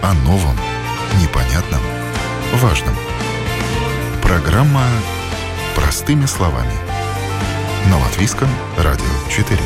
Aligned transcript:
О 0.00 0.14
новом, 0.14 0.56
непонятном, 1.20 1.80
важном. 2.54 2.94
Программа 4.22 4.84
«Простыми 5.74 6.24
словами». 6.26 6.72
На 7.90 7.98
Латвийском 7.98 8.48
радио 8.76 9.04
4. 9.28 9.58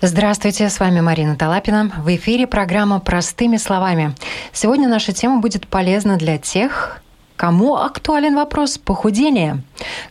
Здравствуйте, 0.00 0.70
с 0.70 0.78
вами 0.78 1.00
Марина 1.00 1.34
Талапина. 1.34 1.90
В 1.98 2.14
эфире 2.14 2.46
программа 2.46 3.00
«Простыми 3.00 3.56
словами». 3.56 4.14
Сегодня 4.52 4.88
наша 4.88 5.12
тема 5.12 5.40
будет 5.40 5.66
полезна 5.66 6.16
для 6.16 6.38
тех, 6.38 7.02
Кому 7.36 7.76
актуален 7.76 8.34
вопрос 8.34 8.78
похудения? 8.78 9.62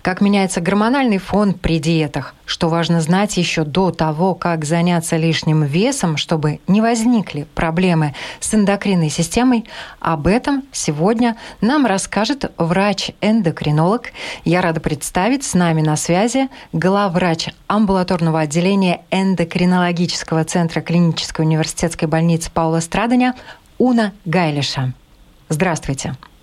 Как 0.03 0.21
меняется 0.21 0.61
гормональный 0.61 1.17
фон 1.17 1.53
при 1.53 1.79
диетах? 1.79 2.35
Что 2.45 2.69
важно 2.69 3.01
знать 3.01 3.37
еще 3.37 3.63
до 3.63 3.89
того, 3.89 4.35
как 4.35 4.63
заняться 4.63 5.17
лишним 5.17 5.63
весом, 5.63 6.17
чтобы 6.17 6.59
не 6.67 6.81
возникли 6.81 7.47
проблемы 7.55 8.13
с 8.39 8.53
эндокринной 8.53 9.09
системой? 9.09 9.65
Об 9.99 10.27
этом 10.27 10.63
сегодня 10.71 11.35
нам 11.61 11.87
расскажет 11.87 12.51
врач-эндокринолог. 12.57 14.11
Я 14.43 14.61
рада 14.61 14.79
представить 14.79 15.43
с 15.43 15.55
нами 15.55 15.81
на 15.81 15.95
связи 15.95 16.49
главврач 16.73 17.49
амбулаторного 17.65 18.41
отделения 18.41 19.01
эндокринологического 19.09 20.43
центра 20.43 20.81
клинической 20.81 21.43
университетской 21.43 22.07
больницы 22.07 22.51
Паула 22.51 22.81
Страдания 22.81 23.33
Уна 23.79 24.13
Гайлиша. 24.25 24.93
Здравствуйте. 25.49 26.15
Здравствуйте. 26.15 26.34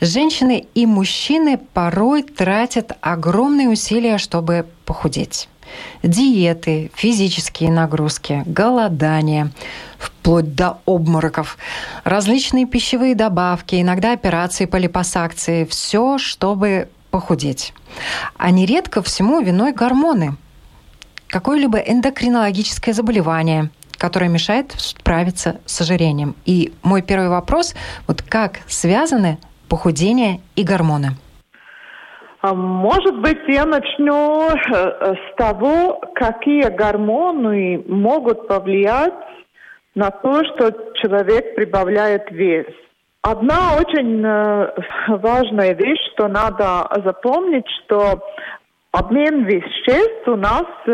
Женщины 0.00 0.66
и 0.74 0.84
мужчины 0.84 1.58
порой 1.72 2.22
тратят 2.22 2.92
огромные 3.00 3.70
усилия, 3.70 4.18
чтобы 4.18 4.66
похудеть. 4.84 5.48
Диеты, 6.02 6.90
физические 6.94 7.70
нагрузки, 7.72 8.42
голодание, 8.44 9.50
вплоть 9.98 10.54
до 10.54 10.78
обмороков, 10.86 11.56
различные 12.04 12.66
пищевые 12.66 13.14
добавки, 13.14 13.80
иногда 13.80 14.12
операции 14.12 14.66
по 14.66 14.76
липосакции, 14.76 15.64
все, 15.64 16.18
чтобы 16.18 16.88
похудеть. 17.10 17.72
А 18.36 18.50
нередко 18.50 19.02
всему 19.02 19.40
виной 19.40 19.72
гормоны, 19.72 20.36
какое-либо 21.28 21.78
эндокринологическое 21.78 22.92
заболевание, 22.92 23.70
которая 23.98 24.30
мешает 24.30 24.72
справиться 24.72 25.60
с 25.64 25.80
ожирением. 25.80 26.34
И 26.44 26.72
мой 26.82 27.02
первый 27.02 27.28
вопрос, 27.28 27.74
вот 28.06 28.22
как 28.22 28.60
связаны 28.66 29.38
похудение 29.68 30.40
и 30.54 30.64
гормоны? 30.64 31.10
А, 32.42 32.54
может 32.54 33.18
быть, 33.20 33.40
я 33.48 33.64
начну 33.64 34.50
э, 34.50 35.14
с 35.14 35.36
того, 35.36 36.00
какие 36.14 36.68
гормоны 36.68 37.82
могут 37.88 38.46
повлиять 38.46 39.14
на 39.94 40.10
то, 40.10 40.44
что 40.44 40.70
человек 40.94 41.56
прибавляет 41.56 42.30
вес. 42.30 42.66
Одна 43.22 43.76
очень 43.80 44.24
э, 44.24 44.72
важная 45.08 45.74
вещь, 45.74 45.98
что 46.14 46.28
надо 46.28 46.88
запомнить, 47.04 47.66
что 47.84 48.22
Обмен 48.98 49.44
веществ 49.44 50.26
у 50.26 50.36
нас 50.36 50.64
э, 50.86 50.92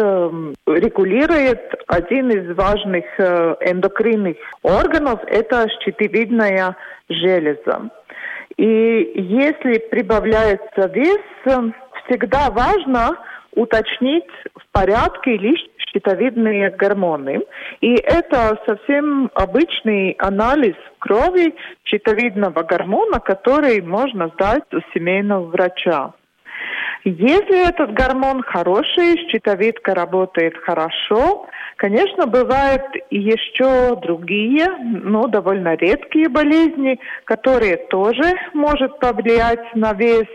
регулирует 0.66 1.60
один 1.86 2.30
из 2.30 2.56
важных 2.56 3.04
э, 3.18 3.54
эндокринных 3.60 4.36
органов, 4.64 5.20
это 5.28 5.68
щитовидная 5.84 6.76
железа. 7.08 7.90
И 8.56 9.12
если 9.14 9.78
прибавляется 9.88 10.90
вес, 10.92 11.20
всегда 12.04 12.50
важно 12.50 13.18
уточнить, 13.54 14.32
в 14.56 14.66
порядке 14.72 15.36
ли 15.36 15.56
щитовидные 15.92 16.70
гормоны. 16.70 17.42
И 17.80 17.94
это 17.94 18.58
совсем 18.66 19.30
обычный 19.34 20.16
анализ 20.18 20.74
крови 20.98 21.54
щитовидного 21.84 22.64
гормона, 22.64 23.20
который 23.20 23.80
можно 23.80 24.26
сдать 24.34 24.64
у 24.72 24.80
семейного 24.92 25.44
врача. 25.44 26.14
Если 27.04 27.68
этот 27.68 27.94
гормон 27.94 28.42
хороший, 28.42 29.16
щитовидка 29.28 29.92
работает 29.92 30.56
хорошо, 30.58 31.48
конечно, 31.76 32.26
бывают 32.26 32.82
еще 33.10 33.96
другие, 34.00 34.68
но 34.78 35.26
довольно 35.26 35.74
редкие 35.74 36.28
болезни, 36.28 37.00
которые 37.24 37.76
тоже 37.76 38.34
может 38.54 39.00
повлиять 39.00 39.74
на 39.74 39.94
вес, 39.94 40.28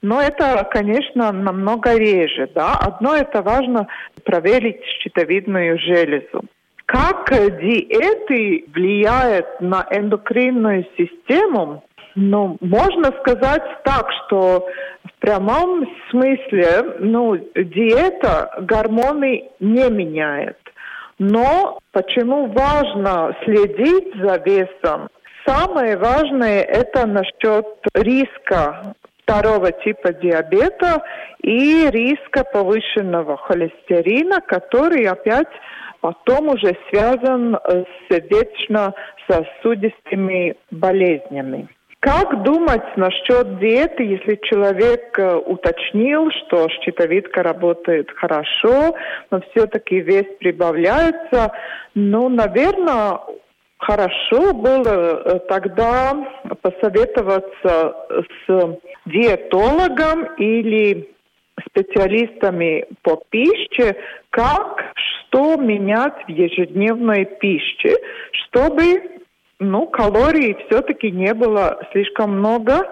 но 0.00 0.20
это, 0.20 0.68
конечно, 0.70 1.32
намного 1.32 1.96
реже. 1.96 2.48
Да? 2.54 2.74
Одно 2.74 3.16
это 3.16 3.42
важно 3.42 3.88
проверить 4.24 4.84
щитовидную 5.00 5.76
железу. 5.80 6.44
Как 6.86 7.30
диеты 7.30 8.64
влияют 8.72 9.60
на 9.60 9.86
эндокринную 9.90 10.86
систему, 10.96 11.82
ну, 12.14 12.56
можно 12.60 13.10
сказать 13.20 13.62
так, 13.84 14.06
что 14.26 14.66
в 15.04 15.20
прямом 15.20 15.86
смысле, 16.10 16.96
ну, 17.00 17.36
диета 17.36 18.54
гормоны 18.62 19.50
не 19.60 19.90
меняет. 19.90 20.58
Но 21.18 21.78
почему 21.92 22.46
важно 22.46 23.36
следить 23.44 24.14
за 24.16 24.38
весом? 24.44 25.08
Самое 25.46 25.96
важное 25.96 26.62
это 26.62 27.06
насчет 27.06 27.66
риска 27.94 28.94
второго 29.22 29.72
типа 29.72 30.12
диабета 30.12 31.02
и 31.42 31.88
риска 31.90 32.44
повышенного 32.44 33.38
холестерина, 33.38 34.40
который 34.40 35.06
опять 35.06 35.48
потом 36.00 36.48
уже 36.48 36.76
связан 36.90 37.56
с 37.64 37.86
сердечно-сосудистыми 38.10 40.56
болезнями. 40.70 41.68
Как 42.02 42.42
думать 42.42 42.96
насчет 42.96 43.60
диеты, 43.60 44.02
если 44.02 44.34
человек 44.50 45.16
э, 45.16 45.36
уточнил, 45.36 46.32
что 46.32 46.68
щитовидка 46.84 47.44
работает 47.44 48.10
хорошо, 48.10 48.96
но 49.30 49.40
все-таки 49.40 50.00
вес 50.00 50.26
прибавляется? 50.40 51.52
Ну, 51.94 52.28
наверное, 52.28 53.20
хорошо 53.78 54.52
было 54.52 54.88
э, 54.88 55.38
тогда 55.48 56.16
посоветоваться 56.60 57.94
с 58.48 58.78
диетологом 59.06 60.24
или 60.38 61.08
специалистами 61.68 62.84
по 63.02 63.22
пище, 63.30 63.94
как 64.30 64.92
что 64.96 65.54
менять 65.54 66.16
в 66.26 66.28
ежедневной 66.28 67.26
пище, 67.26 67.94
чтобы 68.32 69.21
ну, 69.62 69.86
калорий 69.86 70.56
все-таки 70.66 71.10
не 71.10 71.32
было 71.34 71.78
слишком 71.92 72.38
много. 72.38 72.88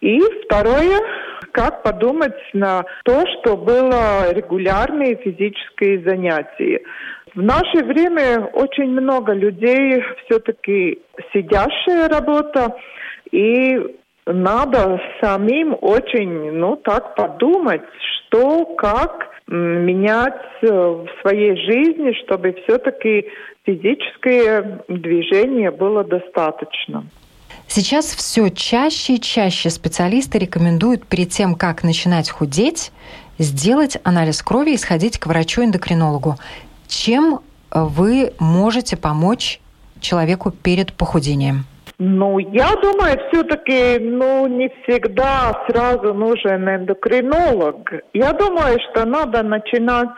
И 0.00 0.20
второе, 0.44 1.00
как 1.52 1.82
подумать 1.82 2.36
на 2.52 2.84
то, 3.04 3.24
что 3.26 3.56
было 3.56 4.32
регулярные 4.32 5.16
физические 5.16 6.02
занятия. 6.04 6.80
В 7.34 7.42
наше 7.42 7.84
время 7.84 8.44
очень 8.52 8.90
много 8.90 9.32
людей 9.32 10.02
все-таки 10.24 11.00
сидящая 11.32 12.08
работа, 12.08 12.76
и 13.30 13.96
надо 14.26 15.00
самим 15.20 15.76
очень, 15.80 16.52
ну, 16.52 16.76
так 16.76 17.14
подумать, 17.14 17.82
что, 18.28 18.64
как 18.76 19.28
менять 19.46 20.42
э, 20.62 20.66
в 20.68 21.06
своей 21.20 21.56
жизни, 21.56 22.12
чтобы 22.24 22.52
все-таки 22.64 23.26
физическое 23.66 24.84
движение 24.88 25.70
было 25.70 26.04
достаточно. 26.04 27.04
Сейчас 27.66 28.06
все 28.06 28.48
чаще 28.48 29.14
и 29.14 29.20
чаще 29.20 29.70
специалисты 29.70 30.38
рекомендуют 30.38 31.04
перед 31.06 31.30
тем, 31.30 31.56
как 31.56 31.82
начинать 31.82 32.30
худеть, 32.30 32.92
сделать 33.38 33.98
анализ 34.04 34.40
крови 34.42 34.70
и 34.70 34.76
сходить 34.76 35.18
к 35.18 35.26
врачу-эндокринологу. 35.26 36.36
Чем 36.86 37.40
вы 37.72 38.32
можете 38.38 38.96
помочь 38.96 39.60
человеку 40.00 40.52
перед 40.52 40.92
похудением? 40.92 41.64
Ну, 41.98 42.38
я 42.38 42.74
думаю, 42.76 43.18
все-таки, 43.28 43.98
ну, 43.98 44.46
не 44.46 44.68
всегда 44.68 45.64
сразу 45.66 46.12
нужен 46.14 46.68
эндокринолог. 46.68 47.90
Я 48.12 48.32
думаю, 48.32 48.78
что 48.90 49.06
надо 49.06 49.42
начинать 49.42 50.10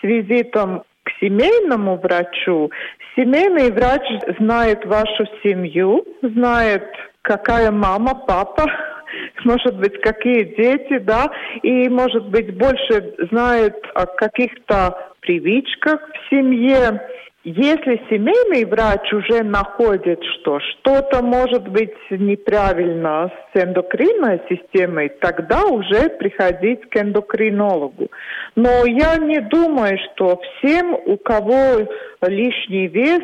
с 0.00 0.04
визитом 0.04 0.84
к 1.06 1.10
семейному 1.20 1.96
врачу. 1.98 2.70
Семейный 3.14 3.70
врач 3.70 4.02
знает 4.40 4.84
вашу 4.84 5.24
семью, 5.42 6.04
знает, 6.20 6.84
какая 7.22 7.70
мама, 7.70 8.14
папа, 8.26 8.64
может 9.44 9.78
быть, 9.78 10.00
какие 10.00 10.42
дети, 10.56 10.98
да, 10.98 11.30
и, 11.62 11.88
может 11.88 12.28
быть, 12.28 12.52
больше 12.56 13.14
знает 13.30 13.76
о 13.94 14.06
каких-то 14.06 15.12
привычках 15.20 16.00
в 16.10 16.34
семье. 16.34 17.00
Если 17.48 18.02
семейный 18.10 18.64
врач 18.64 19.12
уже 19.12 19.44
находит, 19.44 20.20
что 20.24 20.58
что-то 20.58 21.22
может 21.22 21.68
быть 21.68 21.94
неправильно 22.10 23.30
с 23.52 23.62
эндокринной 23.62 24.40
системой, 24.48 25.10
тогда 25.20 25.64
уже 25.64 26.08
приходить 26.18 26.90
к 26.90 26.96
эндокринологу. 26.96 28.08
Но 28.56 28.84
я 28.84 29.16
не 29.18 29.38
думаю, 29.42 29.96
что 30.06 30.40
всем, 30.58 30.92
у 31.06 31.16
кого 31.18 31.86
лишний 32.22 32.88
вес, 32.88 33.22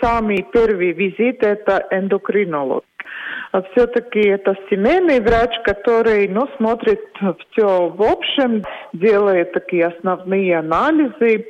самый 0.00 0.46
первый 0.52 0.92
визит 0.92 1.42
это 1.42 1.88
эндокринолог. 1.90 2.84
Все-таки 3.72 4.28
это 4.28 4.54
семейный 4.70 5.18
врач, 5.18 5.50
который 5.64 6.28
ну, 6.28 6.46
смотрит 6.56 7.00
все 7.50 7.88
в 7.88 8.00
общем, 8.00 8.62
делает 8.92 9.50
такие 9.50 9.86
основные 9.86 10.56
анализы, 10.56 11.46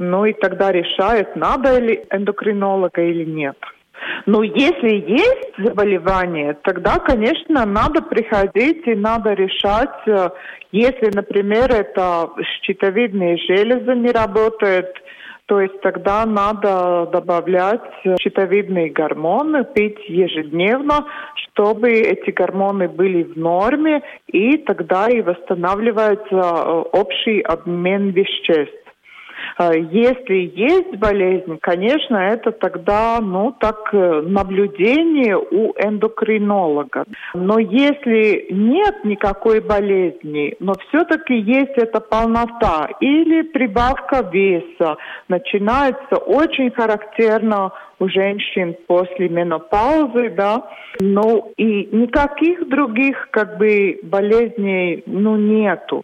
ну 0.00 0.24
и 0.24 0.32
тогда 0.32 0.72
решает, 0.72 1.36
надо 1.36 1.78
ли 1.78 2.04
эндокринолога 2.10 3.02
или 3.02 3.24
нет. 3.24 3.56
Но 4.24 4.42
если 4.42 4.94
есть 4.94 5.52
заболевание, 5.58 6.56
тогда, 6.62 6.98
конечно, 6.98 7.66
надо 7.66 8.00
приходить 8.00 8.86
и 8.86 8.94
надо 8.94 9.34
решать, 9.34 9.90
э, 10.06 10.30
если, 10.72 11.10
например, 11.14 11.70
это 11.70 12.30
щитовидные 12.62 13.36
железы 13.36 13.94
не 13.94 14.10
работают, 14.10 14.88
то 15.50 15.60
есть 15.60 15.80
тогда 15.80 16.24
надо 16.26 17.08
добавлять 17.12 17.82
щитовидные 18.20 18.88
гормоны, 18.90 19.64
пить 19.64 19.98
ежедневно, 20.08 21.06
чтобы 21.34 21.90
эти 21.90 22.30
гормоны 22.30 22.88
были 22.88 23.24
в 23.24 23.36
норме, 23.36 24.00
и 24.28 24.56
тогда 24.58 25.08
и 25.08 25.20
восстанавливается 25.20 26.24
э, 26.30 26.84
общий 26.92 27.40
обмен 27.40 28.10
веществ. 28.10 28.79
А, 29.62 29.74
если 29.74 30.50
есть 30.56 30.96
болезнь, 30.96 31.58
конечно, 31.60 32.16
это 32.16 32.50
тогда, 32.50 33.18
ну, 33.20 33.54
так, 33.60 33.90
э, 33.92 34.22
наблюдение 34.22 35.36
у 35.36 35.74
эндокринолога. 35.76 37.04
Но 37.34 37.58
если 37.58 38.46
нет 38.50 39.04
никакой 39.04 39.60
болезни, 39.60 40.56
но 40.60 40.72
все-таки 40.88 41.34
есть 41.34 41.76
эта 41.76 42.00
полнота 42.00 42.88
или 43.00 43.42
прибавка 43.42 44.26
веса, 44.32 44.96
начинается 45.28 46.16
очень 46.16 46.70
характерно 46.70 47.72
у 47.98 48.08
женщин 48.08 48.74
после 48.86 49.28
менопаузы, 49.28 50.30
да, 50.30 50.70
ну 51.00 51.52
и 51.58 51.86
никаких 51.92 52.66
других 52.66 53.28
как 53.30 53.58
бы 53.58 54.00
болезней, 54.04 55.02
ну, 55.04 55.36
нету 55.36 56.02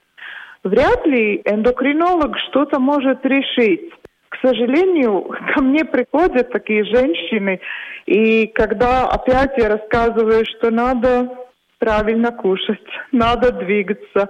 вряд 0.67 1.07
ли 1.07 1.43
эндокринолог 1.45 2.37
что-то 2.49 2.79
может 2.79 3.25
решить. 3.25 3.91
К 4.29 4.47
сожалению, 4.47 5.23
ко 5.55 5.63
мне 5.63 5.85
приходят 5.85 6.51
такие 6.53 6.85
женщины, 6.85 7.61
и 8.07 8.47
когда 8.49 9.09
опять 9.09 9.57
я 9.57 9.69
рассказываю, 9.69 10.45
что 10.45 10.71
надо 10.71 11.29
правильно 11.79 12.33
кушать, 12.33 12.87
надо 13.13 13.53
двигаться, 13.53 14.29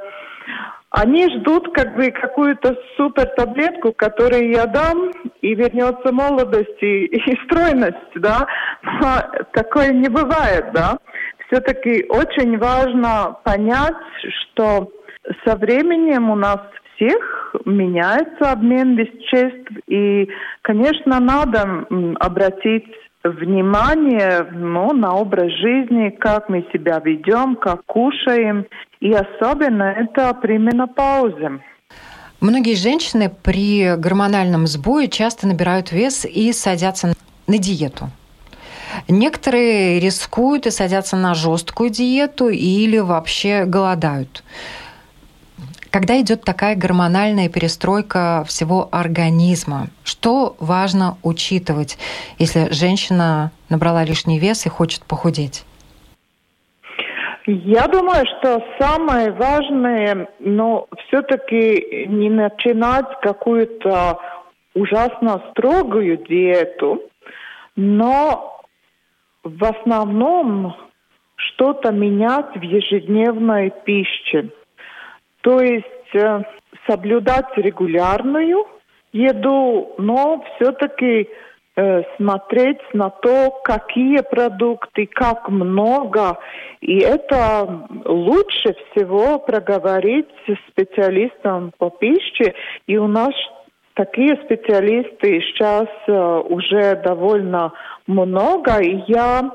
они 0.90 1.28
ждут 1.28 1.74
как 1.74 1.96
бы 1.96 2.10
какую-то 2.10 2.74
супер 2.96 3.26
таблетку, 3.36 3.92
которую 3.92 4.50
я 4.50 4.66
дам, 4.66 5.10
и 5.42 5.54
вернется 5.54 6.12
молодость 6.12 6.80
и, 6.80 7.04
и 7.06 7.36
стройность, 7.44 8.14
да. 8.14 8.46
Но 8.82 9.44
такое 9.52 9.92
не 9.92 10.08
бывает, 10.08 10.66
да. 10.72 10.98
Все-таки 11.46 12.06
очень 12.08 12.58
важно 12.58 13.36
понять, 13.44 13.94
что 14.52 14.90
со 15.44 15.56
временем 15.56 16.30
у 16.30 16.36
нас 16.36 16.60
всех 16.94 17.54
меняется 17.64 18.52
обмен 18.52 18.96
веществ, 18.96 19.70
и, 19.88 20.28
конечно, 20.62 21.20
надо 21.20 21.86
обратить 22.20 22.86
внимание 23.24 24.46
ну, 24.52 24.92
на 24.92 25.14
образ 25.14 25.52
жизни, 25.52 26.10
как 26.10 26.48
мы 26.48 26.64
себя 26.72 27.00
ведем, 27.04 27.56
как 27.56 27.84
кушаем, 27.86 28.66
и 29.00 29.12
особенно 29.12 29.84
это 29.84 30.32
при 30.34 30.58
менопаузе. 30.58 31.60
Многие 32.40 32.74
женщины 32.74 33.30
при 33.42 33.96
гормональном 33.96 34.66
сбое 34.66 35.08
часто 35.08 35.46
набирают 35.46 35.90
вес 35.90 36.24
и 36.24 36.52
садятся 36.52 37.14
на 37.46 37.58
диету. 37.58 38.10
Некоторые 39.08 40.00
рискуют 40.00 40.66
и 40.66 40.70
садятся 40.70 41.16
на 41.16 41.34
жесткую 41.34 41.90
диету 41.90 42.48
или 42.48 42.98
вообще 42.98 43.64
голодают. 43.64 44.44
Когда 45.96 46.20
идет 46.20 46.44
такая 46.44 46.76
гормональная 46.76 47.48
перестройка 47.48 48.44
всего 48.46 48.86
организма, 48.92 49.86
что 50.04 50.54
важно 50.60 51.16
учитывать, 51.22 51.96
если 52.38 52.70
женщина 52.70 53.50
набрала 53.70 54.04
лишний 54.04 54.38
вес 54.38 54.66
и 54.66 54.68
хочет 54.68 55.06
похудеть? 55.06 55.64
Я 57.46 57.88
думаю, 57.88 58.26
что 58.26 58.62
самое 58.78 59.32
важное, 59.32 60.28
но 60.38 60.86
все-таки 61.06 62.04
не 62.08 62.28
начинать 62.28 63.18
какую-то 63.22 64.18
ужасно 64.74 65.42
строгую 65.52 66.18
диету, 66.18 67.04
но 67.74 68.60
в 69.42 69.64
основном 69.64 70.76
что-то 71.36 71.90
менять 71.90 72.54
в 72.54 72.60
ежедневной 72.60 73.72
пище. 73.86 74.50
То 75.46 75.60
есть 75.60 75.86
э, 76.12 76.42
соблюдать 76.88 77.46
регулярную 77.56 78.66
еду, 79.12 79.94
но 79.96 80.44
все-таки 80.56 81.28
э, 81.76 82.02
смотреть 82.16 82.80
на 82.92 83.10
то, 83.10 83.52
какие 83.62 84.22
продукты, 84.28 85.06
как 85.06 85.48
много. 85.48 86.36
И 86.80 86.98
это 86.98 87.86
лучше 88.06 88.74
всего 88.90 89.38
проговорить 89.38 90.26
с 90.48 90.56
специалистом 90.72 91.70
по 91.78 91.90
пище. 91.90 92.52
И 92.88 92.96
у 92.96 93.06
нас 93.06 93.30
такие 93.94 94.34
специалисты 94.46 95.40
сейчас 95.42 95.86
э, 96.08 96.42
уже 96.48 96.96
довольно 97.04 97.72
много. 98.08 98.80
И 98.80 99.04
я 99.06 99.48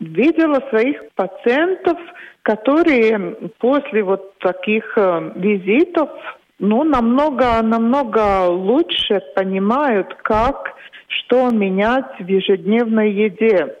видела 0.00 0.60
своих 0.70 1.00
пациентов, 1.14 1.98
которые 2.46 3.36
после 3.58 4.04
вот 4.04 4.38
таких 4.38 4.96
э, 4.96 5.32
визитов 5.34 6.10
ну, 6.60 6.84
намного, 6.84 7.60
намного 7.60 8.46
лучше 8.46 9.20
понимают, 9.34 10.14
как, 10.22 10.74
что 11.08 11.50
менять 11.50 12.06
в 12.20 12.28
ежедневной 12.28 13.10
еде. 13.10 13.74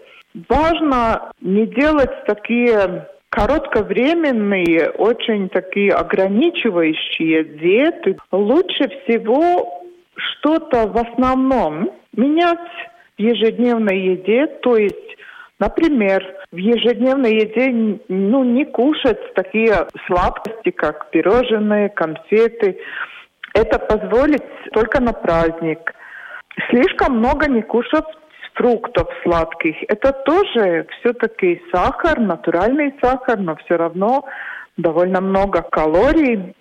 Важно 0.48 1.30
не 1.40 1.64
делать 1.66 2.24
такие 2.26 3.06
коротковременные, 3.28 4.90
очень 4.98 5.48
такие 5.48 5.92
ограничивающие 5.92 7.44
диеты. 7.44 8.16
Лучше 8.32 8.88
всего 8.88 9.84
что-то 10.16 10.88
в 10.88 10.96
основном 10.96 11.92
менять 12.16 12.58
в 13.16 13.22
ежедневной 13.22 14.00
еде, 14.00 14.48
то 14.60 14.76
есть 14.76 15.16
Например, 15.58 16.22
в 16.56 16.58
ежедневной 16.58 17.34
еде 17.34 18.00
ну, 18.08 18.42
не 18.42 18.64
кушать 18.64 19.34
такие 19.34 19.86
сладости, 20.06 20.70
как 20.70 21.10
пирожные, 21.10 21.90
конфеты. 21.90 22.78
Это 23.52 23.78
позволит 23.78 24.42
только 24.72 25.02
на 25.02 25.12
праздник. 25.12 25.92
Слишком 26.70 27.18
много 27.18 27.46
не 27.50 27.60
кушать 27.60 28.06
фруктов 28.54 29.06
сладких. 29.22 29.76
Это 29.88 30.12
тоже 30.12 30.86
все-таки 30.98 31.60
сахар, 31.70 32.18
натуральный 32.18 32.94
сахар, 33.02 33.38
но 33.38 33.56
все 33.56 33.76
равно 33.76 34.24
довольно 34.78 35.20
много 35.20 35.60
калорий. 35.60 36.54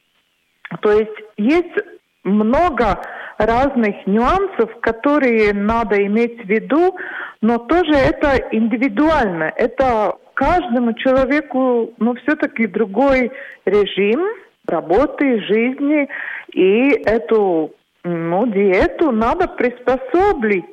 То 0.82 0.92
есть 0.92 1.20
есть 1.38 1.78
много 2.26 3.02
разных 3.38 3.96
нюансов, 4.08 4.70
которые 4.82 5.54
надо 5.54 6.04
иметь 6.06 6.44
в 6.44 6.48
виду, 6.48 6.96
но 7.42 7.58
тоже 7.58 7.94
это 7.94 8.38
индивидуально. 8.52 9.52
Это 9.56 10.16
каждому 10.34 10.94
человеку, 10.94 11.94
ну, 11.98 12.16
все-таки 12.16 12.68
другой 12.68 13.32
режим 13.66 14.26
работы, 14.68 15.42
жизни, 15.42 16.08
и 16.54 16.90
эту 17.06 17.72
ну, 18.04 18.46
диету 18.48 19.12
надо 19.12 19.48
приспособить 19.48 20.66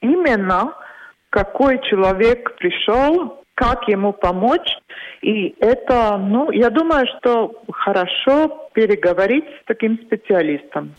именно 0.00 0.74
какой 1.30 1.80
человек 1.82 2.56
пришел, 2.56 3.44
как 3.54 3.86
ему 3.88 4.12
помочь. 4.12 4.78
И 5.22 5.54
это, 5.60 6.16
ну, 6.18 6.50
я 6.50 6.70
думаю, 6.70 7.06
что 7.18 7.62
хорошо 7.70 8.68
переговорить 8.72 9.44
с 9.44 9.66
таким 9.66 9.98
специалистом. 9.98 10.94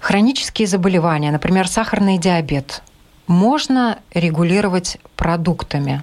Хронические 0.00 0.66
заболевания, 0.66 1.30
например, 1.30 1.68
сахарный 1.68 2.16
диабет, 2.18 2.82
можно 3.26 3.98
регулировать 4.14 4.98
продуктами. 5.14 6.02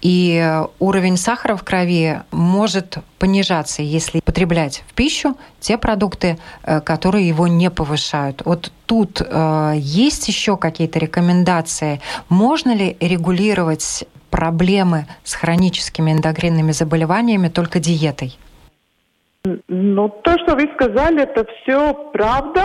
И 0.00 0.60
уровень 0.80 1.16
сахара 1.16 1.56
в 1.56 1.62
крови 1.62 2.20
может 2.30 2.98
понижаться, 3.18 3.82
если 3.82 4.20
потреблять 4.20 4.82
в 4.86 4.92
пищу 4.92 5.36
те 5.60 5.78
продукты, 5.78 6.38
э, 6.62 6.80
которые 6.82 7.26
его 7.26 7.46
не 7.48 7.70
повышают. 7.70 8.42
Вот 8.44 8.70
тут 8.84 9.22
э, 9.24 9.74
есть 9.76 10.28
еще 10.28 10.58
какие-то 10.58 10.98
рекомендации? 10.98 12.02
Можно 12.28 12.74
ли 12.74 12.98
регулировать 13.00 14.04
проблемы 14.30 15.06
с 15.22 15.32
хроническими 15.34 16.12
эндокринными 16.12 16.72
заболеваниями 16.72 17.48
только 17.48 17.78
диетой? 17.78 18.36
Ну, 19.68 20.08
то, 20.08 20.32
что 20.38 20.54
вы 20.54 20.70
сказали, 20.74 21.22
это 21.22 21.44
все 21.44 21.92
правда. 22.12 22.62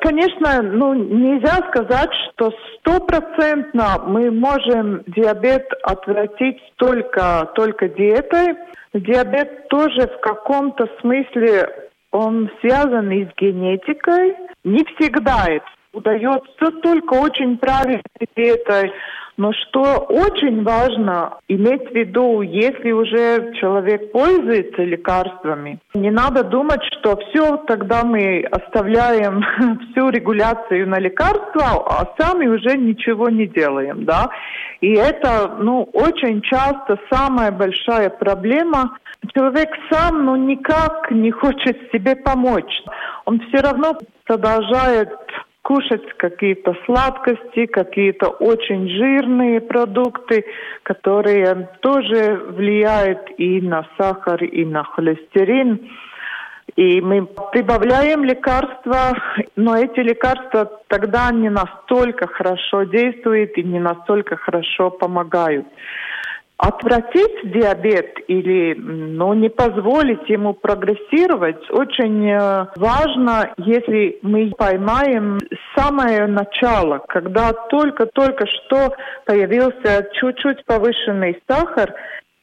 Конечно, 0.00 0.62
ну, 0.62 0.94
нельзя 0.94 1.58
сказать, 1.70 2.10
что 2.32 2.52
стопроцентно 2.78 4.02
мы 4.06 4.30
можем 4.30 5.02
диабет 5.06 5.66
отвратить 5.84 6.60
только, 6.76 7.50
только 7.54 7.88
диетой. 7.88 8.56
Диабет 8.92 9.68
тоже 9.68 10.08
в 10.08 10.20
каком-то 10.20 10.88
смысле 11.00 11.68
он 12.10 12.50
связан 12.60 13.10
и 13.12 13.26
с 13.26 13.28
генетикой. 13.36 14.34
Не 14.64 14.84
всегда 14.96 15.46
это 15.46 15.66
удается 15.92 16.70
только 16.82 17.14
очень 17.14 17.56
правильной 17.58 18.02
диетой. 18.36 18.92
Но 19.40 19.54
что 19.54 20.04
очень 20.10 20.62
важно 20.64 21.38
иметь 21.48 21.90
в 21.90 21.94
виду, 21.94 22.42
если 22.42 22.92
уже 22.92 23.54
человек 23.54 24.12
пользуется 24.12 24.82
лекарствами, 24.82 25.78
не 25.94 26.10
надо 26.10 26.44
думать, 26.44 26.82
что 26.92 27.16
все, 27.16 27.56
тогда 27.66 28.04
мы 28.04 28.42
оставляем 28.42 29.42
всю 29.92 30.10
регуляцию 30.10 30.86
на 30.86 30.98
лекарства, 30.98 31.86
а 31.86 32.14
сами 32.18 32.48
уже 32.48 32.76
ничего 32.76 33.30
не 33.30 33.46
делаем, 33.46 34.04
да. 34.04 34.28
И 34.82 34.92
это, 34.92 35.56
ну, 35.58 35.88
очень 35.94 36.42
часто 36.42 36.98
самая 37.10 37.50
большая 37.50 38.10
проблема. 38.10 38.98
Человек 39.34 39.70
сам, 39.90 40.26
ну, 40.26 40.36
никак 40.36 41.10
не 41.12 41.30
хочет 41.30 41.78
себе 41.90 42.14
помочь. 42.14 42.82
Он 43.24 43.40
все 43.48 43.62
равно 43.62 43.96
продолжает 44.26 45.08
кушать 45.62 46.16
какие-то 46.16 46.74
сладкости, 46.86 47.66
какие-то 47.66 48.28
очень 48.28 48.88
жирные 48.88 49.60
продукты, 49.60 50.44
которые 50.82 51.68
тоже 51.80 52.40
влияют 52.48 53.20
и 53.38 53.60
на 53.60 53.86
сахар, 53.98 54.42
и 54.42 54.64
на 54.64 54.84
холестерин. 54.84 55.90
И 56.76 57.00
мы 57.00 57.26
прибавляем 57.52 58.24
лекарства, 58.24 59.12
но 59.56 59.76
эти 59.76 60.00
лекарства 60.00 60.70
тогда 60.88 61.30
не 61.32 61.50
настолько 61.50 62.26
хорошо 62.26 62.84
действуют 62.84 63.58
и 63.58 63.62
не 63.62 63.80
настолько 63.80 64.36
хорошо 64.36 64.90
помогают. 64.90 65.66
Отвратить 66.62 67.50
диабет 67.52 68.18
или 68.28 68.74
ну, 68.74 69.32
не 69.32 69.48
позволить 69.48 70.28
ему 70.28 70.52
прогрессировать 70.52 71.70
очень 71.70 72.28
э, 72.28 72.66
важно, 72.76 73.54
если 73.56 74.18
мы 74.20 74.52
поймаем 74.58 75.38
самое 75.74 76.26
начало, 76.26 76.98
когда 77.08 77.54
только-только 77.70 78.44
что 78.46 78.94
появился 79.24 80.10
чуть-чуть 80.20 80.66
повышенный 80.66 81.40
сахар, 81.48 81.94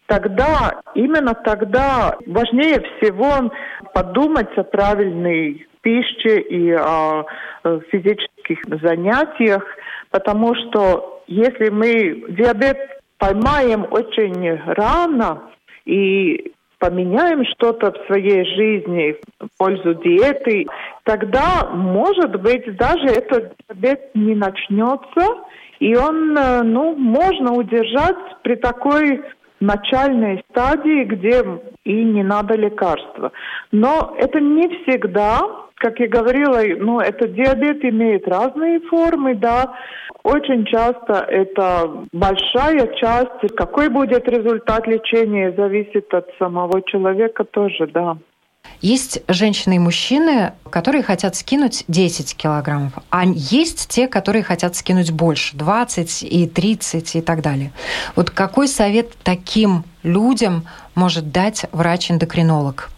тогда, 0.08 0.82
именно 0.96 1.36
тогда 1.36 2.18
важнее 2.26 2.82
всего 2.98 3.52
подумать 3.94 4.50
о 4.58 4.64
правильной 4.64 5.68
пище 5.82 6.42
и 6.42 6.72
о 6.72 7.24
э, 7.64 7.80
физических 7.92 8.58
занятиях, 8.82 9.64
потому 10.10 10.56
что 10.56 11.22
если 11.28 11.70
мы 11.70 12.26
диабет 12.30 12.97
поймаем 13.18 13.86
очень 13.90 14.60
рано 14.66 15.44
и 15.86 16.52
поменяем 16.80 17.44
что-то 17.46 17.92
в 17.92 18.06
своей 18.06 18.46
жизни 18.56 19.16
в 19.40 19.48
пользу 19.58 19.96
диеты, 19.96 20.68
тогда, 21.04 21.70
может 21.74 22.40
быть, 22.42 22.76
даже 22.78 23.08
этот 23.08 23.56
диабет 23.68 24.12
не 24.14 24.36
начнется, 24.36 25.44
и 25.80 25.96
он, 25.96 26.38
э, 26.38 26.62
ну, 26.64 26.96
можно 26.96 27.54
удержать 27.54 28.18
при 28.44 28.56
такой 28.56 29.24
начальной 29.60 30.44
стадии, 30.50 31.04
где 31.06 31.44
и 31.84 32.04
не 32.04 32.24
надо 32.24 32.56
лекарства. 32.56 33.32
Но 33.72 34.16
это 34.18 34.40
не 34.40 34.68
всегда, 34.84 35.40
как 35.76 36.00
я 36.00 36.08
говорила, 36.08 36.60
ну, 36.78 37.00
этот 37.00 37.34
диабет 37.34 37.84
имеет 37.84 38.28
разные 38.28 38.80
формы, 38.82 39.36
да, 39.36 39.76
очень 40.24 40.66
часто 40.66 41.26
это 41.30 42.06
большая 42.12 42.88
часть. 42.96 43.56
Какой 43.56 43.90
будет 43.90 44.28
результат 44.28 44.86
лечения, 44.88 45.54
зависит 45.56 46.14
от 46.14 46.30
самого 46.38 46.82
человека 46.84 47.46
тоже, 47.46 47.88
да. 47.88 48.18
Есть 48.82 49.24
женщины 49.28 49.78
и 49.78 49.80
мужчины, 49.80 50.54
которые 50.70 51.04
хотят 51.04 51.36
скинуть 51.36 51.84
10 51.88 52.36
килограммов, 52.36 52.94
а 53.10 53.26
есть 53.26 53.90
те, 53.90 54.08
которые 54.08 54.44
хотят 54.44 54.76
скинуть 54.76 55.12
больше, 55.12 55.58
20 55.58 56.24
и 56.24 56.48
30 56.48 57.16
и 57.16 57.22
так 57.22 57.42
далее. 57.42 57.72
Вот 58.16 58.30
какой 58.30 58.68
совет 58.68 59.12
таким 59.24 59.84
людям 60.04 60.64
может 60.96 61.32
дать 61.32 61.66
врач-эндокринолог? 61.72 62.90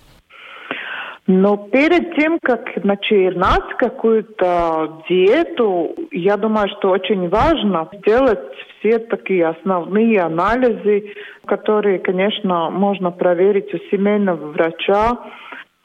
Но 1.31 1.57
перед 1.57 2.15
тем, 2.15 2.39
как 2.41 2.83
начинать 2.83 3.77
какую-то 3.77 5.03
диету, 5.07 5.93
я 6.09 6.37
думаю, 6.37 6.67
что 6.69 6.89
очень 6.89 7.29
важно 7.29 7.87
сделать 7.93 8.39
все 8.79 8.97
такие 8.97 9.45
основные 9.45 10.21
анализы, 10.21 11.13
которые, 11.45 11.99
конечно, 11.99 12.71
можно 12.71 13.11
проверить 13.11 13.71
у 13.75 13.77
семейного 13.91 14.47
врача. 14.47 15.19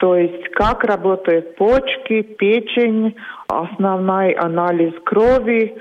То 0.04 0.16
есть 0.16 0.50
как 0.50 0.84
работают 0.84 1.56
почки, 1.56 2.20
печень, 2.20 3.16
основной 3.48 4.32
анализ 4.32 4.92
крови, 5.02 5.78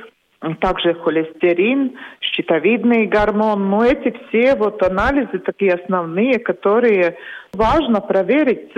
также 0.62 0.94
холестерин, 0.94 1.98
щитовидный 2.22 3.08
гормон. 3.08 3.70
Но 3.70 3.84
эти 3.84 4.16
все 4.30 4.56
вот 4.56 4.82
анализы 4.82 5.40
такие 5.40 5.74
основные, 5.74 6.40
которые 6.40 7.18
важно 7.52 8.00
проверить. 8.00 8.72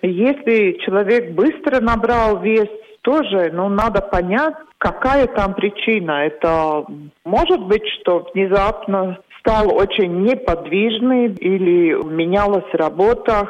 Если 0.00 0.78
человек 0.78 1.32
быстро 1.32 1.82
набрал 1.82 2.40
вес, 2.40 2.68
тоже, 3.02 3.50
ну, 3.52 3.68
надо 3.68 4.00
понять, 4.00 4.54
какая 4.78 5.26
там 5.26 5.52
причина. 5.52 6.24
Это 6.24 6.86
может 7.22 7.60
быть, 7.66 7.86
что 8.00 8.26
внезапно 8.32 9.18
стал 9.40 9.76
очень 9.76 10.22
неподвижный 10.22 11.34
или 11.34 12.02
менялась 12.02 12.72
работа, 12.72 13.46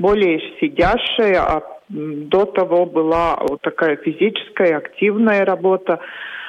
более 0.00 0.40
сидящая, 0.60 1.42
а 1.42 1.62
до 1.88 2.46
того 2.46 2.86
была 2.86 3.36
вот 3.48 3.60
такая 3.60 3.96
физическая 3.96 4.78
активная 4.78 5.44
работа. 5.44 6.00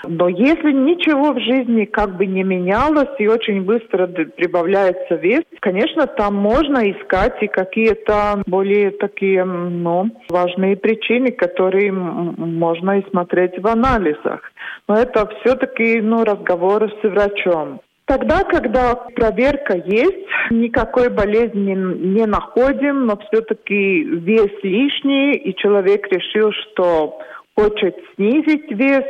Но 0.07 0.29
если 0.29 0.71
ничего 0.71 1.33
в 1.33 1.39
жизни 1.39 1.85
как 1.85 2.17
бы 2.17 2.25
не 2.25 2.43
менялось 2.43 3.19
и 3.19 3.27
очень 3.27 3.61
быстро 3.61 4.07
прибавляется 4.07 5.15
вес, 5.15 5.43
конечно, 5.59 6.07
там 6.07 6.35
можно 6.35 6.89
искать 6.91 7.35
и 7.41 7.47
какие-то 7.47 8.41
более 8.47 8.91
такие 8.91 9.43
ну, 9.43 10.09
важные 10.29 10.75
причины, 10.75 11.31
которые 11.31 11.91
можно 11.91 12.99
и 12.99 13.09
смотреть 13.09 13.59
в 13.59 13.67
анализах. 13.67 14.41
Но 14.87 14.95
это 14.95 15.29
все-таки 15.41 16.01
ну, 16.01 16.23
разговор 16.23 16.89
с 16.89 17.03
врачом. 17.03 17.81
Тогда, 18.11 18.43
когда 18.43 18.95
проверка 19.15 19.77
есть, 19.77 20.27
никакой 20.49 21.09
болезни 21.09 21.73
не 21.73 22.25
находим, 22.25 23.05
но 23.05 23.15
все-таки 23.15 24.03
вес 24.03 24.51
лишний, 24.63 25.37
и 25.37 25.55
человек 25.55 26.05
решил, 26.07 26.51
что 26.51 27.19
хочет 27.55 27.95
снизить 28.13 28.69
вес, 28.69 29.05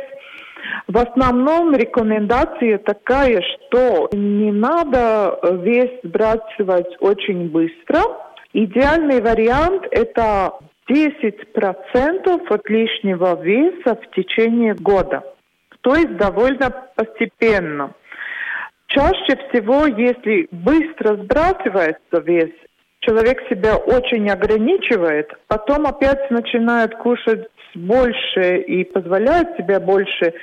в 0.86 0.96
основном 0.96 1.74
рекомендация 1.74 2.78
такая, 2.78 3.42
что 3.42 4.08
не 4.12 4.52
надо 4.52 5.36
вес 5.64 5.90
сбрасывать 6.04 6.96
очень 7.00 7.48
быстро. 7.50 8.02
Идеальный 8.52 9.20
вариант– 9.20 9.82
это 9.90 10.52
10% 10.88 12.52
от 12.54 12.70
лишнего 12.70 13.42
веса 13.42 13.96
в 13.96 14.14
течение 14.14 14.76
года. 14.76 15.24
То 15.80 15.96
есть 15.96 16.16
довольно 16.16 16.72
постепенно. 16.94 17.94
Чаще 18.94 19.38
всего, 19.48 19.86
если 19.86 20.48
быстро 20.50 21.16
сбрасывается 21.16 22.20
вес, 22.26 22.50
человек 23.00 23.40
себя 23.48 23.76
очень 23.76 24.28
ограничивает, 24.30 25.32
потом 25.46 25.86
опять 25.86 26.30
начинает 26.30 26.94
кушать 26.96 27.48
больше 27.74 28.58
и 28.58 28.84
позволяет 28.84 29.56
себе 29.56 29.78
больше, 29.80 30.34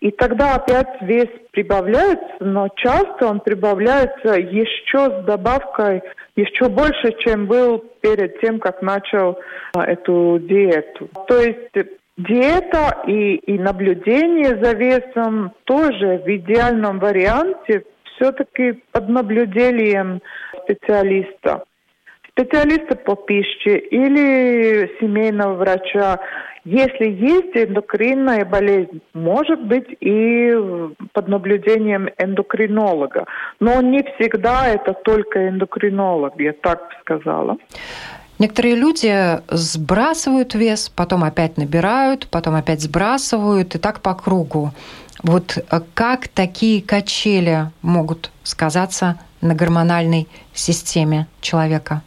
и 0.00 0.10
тогда 0.10 0.56
опять 0.56 1.00
вес 1.02 1.28
прибавляется, 1.52 2.34
но 2.40 2.68
часто 2.74 3.28
он 3.28 3.38
прибавляется 3.38 4.34
еще 4.34 5.20
с 5.20 5.24
добавкой 5.24 6.02
еще 6.34 6.68
больше, 6.68 7.14
чем 7.20 7.46
был 7.46 7.84
перед 8.00 8.40
тем, 8.40 8.58
как 8.58 8.82
начал 8.82 9.38
а, 9.74 9.84
эту 9.84 10.40
диету. 10.40 11.08
То 11.28 11.40
есть 11.40 11.88
диета 12.16 13.04
и, 13.06 13.36
и 13.36 13.58
наблюдение 13.60 14.58
за 14.60 14.72
весом 14.72 15.52
тоже 15.64 16.20
в 16.24 16.28
идеальном 16.28 16.98
варианте 16.98 17.84
все-таки 18.14 18.82
под 18.92 19.08
наблюдением 19.08 20.20
специалиста. 20.64 21.64
Специалиста 22.28 22.96
по 22.96 23.14
пище 23.14 23.78
или 23.78 24.90
семейного 25.00 25.54
врача. 25.54 26.18
Если 26.64 27.10
есть 27.10 27.54
эндокринная 27.54 28.44
болезнь, 28.44 29.02
может 29.12 29.60
быть 29.60 29.96
и 30.00 30.50
под 31.12 31.28
наблюдением 31.28 32.08
эндокринолога. 32.16 33.26
Но 33.60 33.82
не 33.82 34.02
всегда 34.02 34.68
это 34.68 34.94
только 34.94 35.48
эндокринолог, 35.48 36.40
я 36.40 36.52
так 36.52 36.88
сказала. 37.00 37.58
Некоторые 38.42 38.74
люди 38.74 39.40
сбрасывают 39.54 40.54
вес, 40.54 40.88
потом 40.88 41.22
опять 41.22 41.58
набирают, 41.58 42.26
потом 42.28 42.56
опять 42.56 42.80
сбрасывают, 42.80 43.76
и 43.76 43.78
так 43.78 44.00
по 44.00 44.14
кругу. 44.14 44.72
Вот 45.22 45.58
э, 45.58 45.80
как 45.94 46.26
такие 46.26 46.82
качели 46.82 47.66
могут 47.82 48.32
сказаться 48.42 49.20
на 49.42 49.54
гормональной 49.54 50.26
системе 50.52 51.28
человека? 51.40 52.02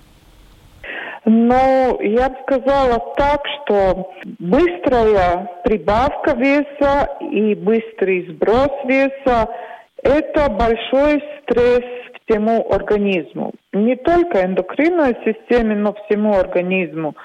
Ну, 1.23 2.01
я 2.01 2.27
бы 2.27 2.35
сказала 2.43 2.99
так, 3.15 3.41
что 3.63 4.11
быстрая 4.37 5.49
прибавка 5.63 6.31
веса 6.31 7.07
и 7.21 7.55
быстрый 7.55 8.29
сброс 8.29 8.73
веса– 8.83 9.47
это 10.05 10.49
большой 10.51 11.21
стресс 11.41 11.83
всему 12.27 12.71
организму. 12.71 13.53
Не 13.73 13.95
только 13.95 14.45
эндокринной 14.45 15.17
системе, 15.25 15.75
но 15.75 15.93
всему 15.93 16.35
организму. 16.35 17.15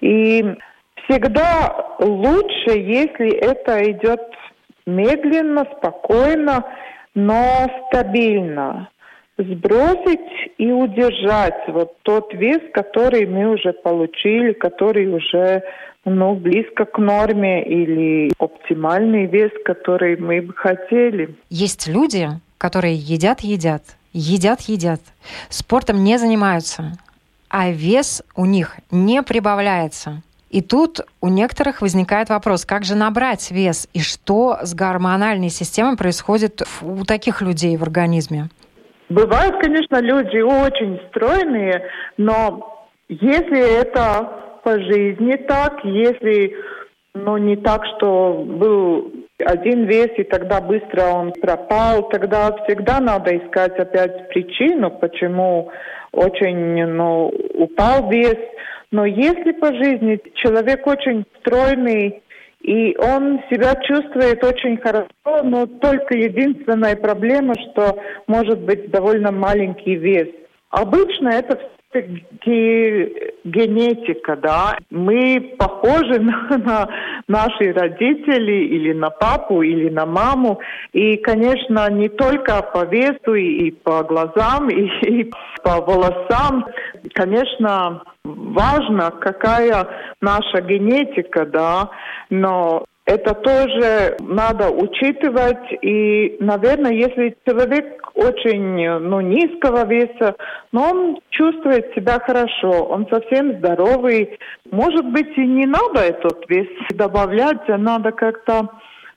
И 0.00 0.42
всегда 1.04 1.96
лучше, 1.98 2.78
если 2.78 3.36
это 3.36 3.90
идет 3.90 4.22
медленно, 4.86 5.66
спокойно, 5.76 6.64
но 7.14 7.66
стабильно. 7.88 8.88
Сбросить 9.36 10.52
и 10.58 10.70
удержать 10.70 11.68
вот 11.68 11.96
тот 12.02 12.32
вес, 12.34 12.60
который 12.72 13.26
мы 13.26 13.52
уже 13.52 13.72
получили, 13.72 14.52
который 14.52 15.08
уже 15.08 15.62
ну, 16.04 16.34
близко 16.34 16.84
к 16.84 16.98
норме 16.98 17.64
или 17.64 18.32
оптимальный 18.38 19.26
вес, 19.26 19.50
который 19.64 20.16
мы 20.16 20.42
бы 20.42 20.52
хотели. 20.52 21.34
Есть 21.50 21.88
люди, 21.88 22.28
которые 22.58 22.94
едят, 22.94 23.40
едят, 23.40 23.82
едят, 24.12 24.60
едят, 24.62 25.00
спортом 25.48 26.04
не 26.04 26.18
занимаются, 26.18 26.92
а 27.48 27.70
вес 27.70 28.22
у 28.36 28.44
них 28.44 28.76
не 28.90 29.22
прибавляется. 29.22 30.22
И 30.50 30.60
тут 30.60 31.00
у 31.20 31.28
некоторых 31.28 31.82
возникает 31.82 32.28
вопрос, 32.28 32.64
как 32.64 32.84
же 32.84 32.94
набрать 32.94 33.50
вес 33.50 33.88
и 33.92 34.00
что 34.00 34.58
с 34.62 34.72
гормональной 34.72 35.50
системой 35.50 35.96
происходит 35.96 36.62
у 36.80 37.04
таких 37.04 37.42
людей 37.42 37.76
в 37.76 37.82
организме? 37.82 38.50
Бывают, 39.14 39.62
конечно, 39.62 40.00
люди 40.00 40.38
очень 40.38 41.00
стройные, 41.08 41.88
но 42.16 42.88
если 43.08 43.80
это 43.80 44.58
по 44.64 44.72
жизни 44.72 45.36
так, 45.46 45.84
если 45.84 46.56
ну, 47.14 47.36
не 47.36 47.54
так, 47.54 47.82
что 47.94 48.42
был 48.44 49.12
один 49.38 49.84
вес, 49.84 50.10
и 50.16 50.24
тогда 50.24 50.60
быстро 50.60 51.02
он 51.12 51.32
пропал, 51.40 52.08
тогда 52.08 52.56
всегда 52.64 52.98
надо 52.98 53.36
искать 53.36 53.78
опять 53.78 54.30
причину, 54.30 54.90
почему 54.90 55.70
очень 56.10 56.84
ну, 56.84 57.28
упал 57.54 58.10
вес. 58.10 58.38
Но 58.90 59.04
если 59.04 59.52
по 59.52 59.68
жизни 59.74 60.18
человек 60.34 60.84
очень 60.88 61.24
стройный, 61.38 62.20
и 62.64 62.96
он 62.96 63.40
себя 63.50 63.74
чувствует 63.82 64.42
очень 64.42 64.78
хорошо, 64.78 65.44
но 65.44 65.66
только 65.66 66.16
единственная 66.16 66.96
проблема, 66.96 67.52
что 67.56 67.98
может 68.26 68.58
быть 68.60 68.90
довольно 68.90 69.30
маленький 69.30 69.96
вес. 69.96 70.28
Обычно 70.70 71.28
это 71.28 71.60
генетика, 73.44 74.36
да. 74.36 74.76
Мы 74.90 75.54
похожи 75.58 76.20
на, 76.20 76.48
на 76.58 76.88
наши 77.28 77.72
родители 77.72 78.64
или 78.64 78.92
на 78.92 79.10
папу, 79.10 79.62
или 79.62 79.88
на 79.90 80.06
маму. 80.06 80.60
И, 80.92 81.16
конечно, 81.18 81.90
не 81.90 82.08
только 82.08 82.62
по 82.62 82.84
весу 82.84 83.34
и, 83.34 83.68
и 83.68 83.70
по 83.70 84.02
глазам, 84.02 84.68
и, 84.70 84.86
и 85.06 85.30
по 85.62 85.80
волосам. 85.80 86.66
Конечно, 87.12 88.02
важно, 88.24 89.10
какая 89.10 89.86
наша 90.20 90.60
генетика, 90.60 91.46
да, 91.46 91.90
но 92.30 92.84
это 93.06 93.34
тоже 93.34 94.16
надо 94.20 94.70
учитывать. 94.70 95.72
И, 95.82 96.36
наверное, 96.40 96.92
если 96.92 97.36
человек 97.46 98.00
очень 98.14 98.88
ну, 99.00 99.20
низкого 99.20 99.84
веса, 99.86 100.36
но 100.72 100.90
он 100.90 101.20
чувствует 101.30 101.92
себя 101.94 102.18
хорошо, 102.20 102.84
он 102.84 103.06
совсем 103.10 103.58
здоровый, 103.58 104.38
может 104.70 105.04
быть, 105.06 105.36
и 105.36 105.46
не 105.46 105.66
надо 105.66 106.00
этот 106.00 106.48
вес 106.48 106.68
добавлять, 106.90 107.68
а 107.68 107.76
надо 107.76 108.12
как-то 108.12 108.70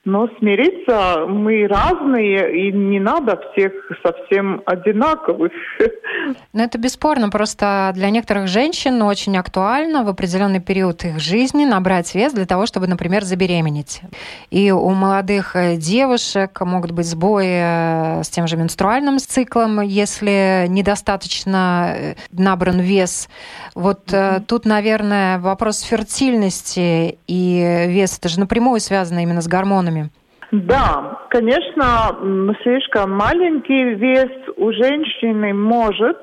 но 0.08 0.26
смириться 0.38 1.26
мы 1.28 1.66
разные, 1.66 2.68
и 2.68 2.72
не 2.72 2.98
надо 2.98 3.38
всех 3.52 3.72
совсем 4.02 4.62
одинаковых. 4.64 5.52
Ну, 6.52 6.64
это 6.64 6.78
бесспорно. 6.78 7.28
Просто 7.28 7.92
для 7.94 8.10
некоторых 8.10 8.48
женщин 8.48 9.02
очень 9.02 9.36
актуально 9.36 10.04
в 10.04 10.08
определенный 10.08 10.60
период 10.60 11.04
их 11.04 11.20
жизни 11.20 11.64
набрать 11.64 12.14
вес 12.14 12.32
для 12.32 12.46
того, 12.46 12.66
чтобы, 12.66 12.86
например, 12.86 13.22
забеременеть. 13.22 14.00
И 14.50 14.70
у 14.70 14.90
молодых 14.90 15.54
э, 15.54 15.76
девушек 15.76 16.60
могут 16.62 16.92
быть 16.92 17.06
сбои 17.06 18.20
э, 18.20 18.22
с 18.22 18.30
тем 18.30 18.46
же 18.46 18.56
менструальным 18.56 19.18
циклом, 19.18 19.80
если 19.82 20.66
недостаточно 20.68 21.94
э, 21.94 22.14
набран 22.32 22.80
вес. 22.80 23.28
Вот 23.74 24.08
mm-hmm. 24.08 24.44
тут, 24.46 24.64
наверное, 24.64 25.38
вопрос 25.38 25.80
фертильности 25.82 27.18
и 27.26 27.84
веса, 27.88 28.18
это 28.20 28.28
же 28.28 28.40
напрямую 28.40 28.80
связано 28.80 29.20
именно 29.20 29.40
с 29.40 29.48
гормонами 29.48 30.10
да, 30.50 31.18
конечно, 31.28 32.16
слишком 32.62 33.12
маленький 33.12 33.94
вес 33.94 34.30
у 34.56 34.72
женщины 34.72 35.52
может 35.52 36.18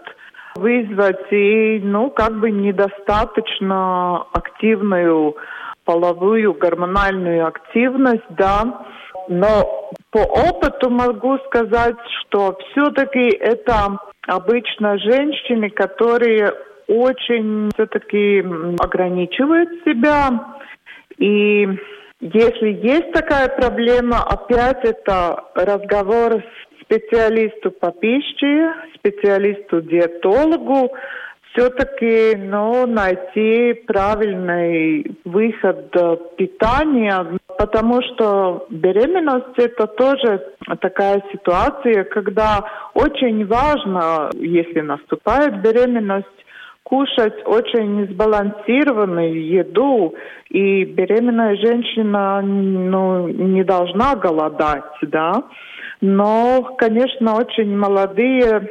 вызвать 0.55 1.31
и, 1.31 1.79
ну, 1.83 2.09
как 2.09 2.39
бы 2.39 2.49
недостаточно 2.49 4.23
активную 4.33 5.35
половую 5.83 6.53
гормональную 6.53 7.45
активность, 7.45 8.23
да. 8.29 8.85
Но 9.27 9.91
по 10.11 10.19
опыту 10.19 10.89
могу 10.89 11.37
сказать, 11.45 11.97
что 12.21 12.57
все-таки 12.71 13.29
это 13.29 13.99
обычно 14.27 14.97
женщины, 14.97 15.69
которые 15.69 16.51
очень 16.87 17.69
все-таки 17.73 18.39
ограничивают 18.79 19.69
себя. 19.85 20.55
И 21.17 21.67
если 22.21 22.79
есть 22.81 23.11
такая 23.11 23.49
проблема, 23.49 24.23
опять 24.23 24.83
это 24.83 25.43
разговор 25.55 26.41
с 26.41 26.83
специалисту 26.85 27.71
по 27.71 27.91
пище, 27.91 28.73
специалисту-диетологу, 28.95 30.91
все-таки 31.51 32.35
ну, 32.35 32.85
найти 32.85 33.73
правильный 33.87 35.17
выход 35.23 35.91
питания, 36.37 37.25
потому 37.57 38.01
что 38.01 38.67
беременность 38.69 39.57
это 39.57 39.87
тоже 39.87 40.45
такая 40.81 41.23
ситуация, 41.31 42.03
когда 42.03 42.65
очень 42.93 43.45
важно, 43.45 44.29
если 44.33 44.81
наступает 44.81 45.61
беременность, 45.61 46.27
кушать 46.85 47.41
очень 47.45 48.07
сбалансированную 48.11 49.43
еду, 49.43 50.13
и 50.49 50.85
беременная 50.85 51.55
женщина 51.55 52.41
ну, 52.41 53.27
не 53.27 53.63
должна 53.63 54.15
голодать, 54.15 54.83
да. 55.01 55.43
Но, 56.01 56.75
конечно, 56.77 57.35
очень 57.35 57.75
молодые 57.75 58.69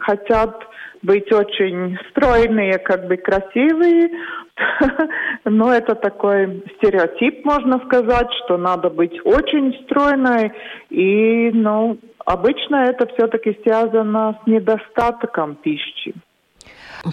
хотят 0.00 0.66
быть 1.02 1.32
очень 1.32 1.96
стройные, 2.10 2.78
как 2.78 3.06
бы 3.06 3.16
красивые. 3.16 4.10
Но 5.44 5.72
это 5.72 5.94
такой 5.94 6.64
стереотип, 6.76 7.44
можно 7.44 7.80
сказать, 7.86 8.28
что 8.44 8.56
надо 8.56 8.90
быть 8.90 9.14
очень 9.24 9.72
стройной. 9.84 10.52
И, 10.90 11.50
ну, 11.52 11.96
обычно 12.24 12.84
это 12.84 13.06
все-таки 13.14 13.56
связано 13.62 14.38
с 14.42 14.46
недостатком 14.46 15.54
пищи. 15.56 16.14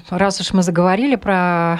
Раз 0.10 0.40
уж 0.40 0.54
мы 0.54 0.62
заговорили 0.62 1.16
про 1.16 1.80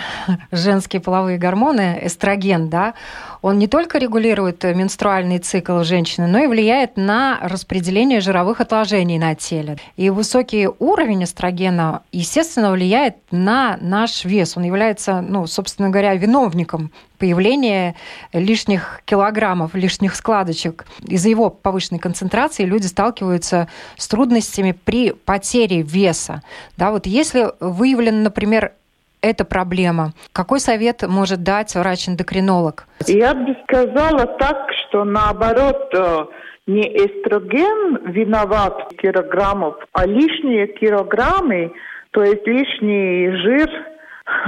женские 0.52 1.02
половые 1.02 1.38
гормоны, 1.38 2.00
эстроген, 2.02 2.70
да, 2.70 2.96
он 3.42 3.58
не 3.58 3.68
только 3.68 3.98
регулирует 3.98 4.64
менструальный 4.64 5.40
цикл 5.40 5.82
женщины, 5.84 6.28
но 6.28 6.40
и 6.40 6.48
влияет 6.48 6.98
на 6.98 7.40
распределение 7.42 8.20
жировых 8.20 8.62
отложений 8.62 9.20
на 9.20 9.36
теле. 9.36 9.78
И 9.96 10.10
высокий 10.10 10.68
уровень 10.68 11.24
эстрогена, 11.24 12.04
естественно, 12.12 12.72
влияет 12.72 13.16
на 13.32 13.78
наш 13.82 14.26
вес. 14.26 14.58
Он 14.58 14.64
является, 14.64 15.22
ну, 15.22 15.48
собственно 15.48 15.90
говоря, 15.90 16.16
виновником 16.16 16.92
появления 17.18 17.96
лишних 18.34 19.02
килограммов, 19.06 19.76
лишних 19.76 20.16
складочек. 20.16 20.86
Из-за 21.06 21.30
его 21.30 21.50
повышенной 21.50 22.00
концентрации 22.00 22.64
люди 22.64 22.88
сталкиваются 22.88 23.68
с 23.98 24.08
трудностями 24.08 24.72
при 24.72 25.12
потере 25.12 25.82
веса. 25.82 26.42
Да, 26.78 26.92
вот 26.92 27.06
если 27.06 27.52
выявлен, 27.60 28.24
например, 28.24 28.74
эта 29.22 29.46
проблема. 29.46 30.14
Какой 30.34 30.60
совет 30.60 31.04
может 31.08 31.44
дать 31.44 31.76
врач-эндокринолог? 31.76 32.86
Я 33.08 33.34
бы 33.34 33.56
сказала 33.64 34.26
так, 34.40 34.58
что 34.88 35.04
наоборот, 35.04 35.94
э, 35.94 36.26
не 36.68 36.82
эстроген 36.82 38.12
виноват 38.12 38.94
килограммов, 39.02 39.76
а 39.94 40.06
лишние 40.06 40.68
килограммы, 40.68 41.72
то 42.12 42.24
есть 42.24 42.46
лишний 42.46 43.32
жир, 43.38 43.70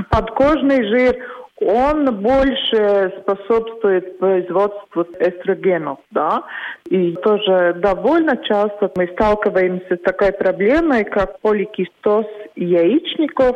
подкожный 0.09 0.87
жир, 0.87 1.17
он 1.61 2.05
больше 2.21 3.13
способствует 3.21 4.17
производству 4.17 5.05
эстрогенов, 5.19 5.99
да. 6.09 6.43
И 6.89 7.13
тоже 7.23 7.75
довольно 7.77 8.35
часто 8.37 8.91
мы 8.95 9.07
сталкиваемся 9.13 9.95
с 9.95 10.01
такой 10.01 10.31
проблемой, 10.31 11.03
как 11.03 11.39
поликистоз 11.41 12.25
яичников. 12.55 13.55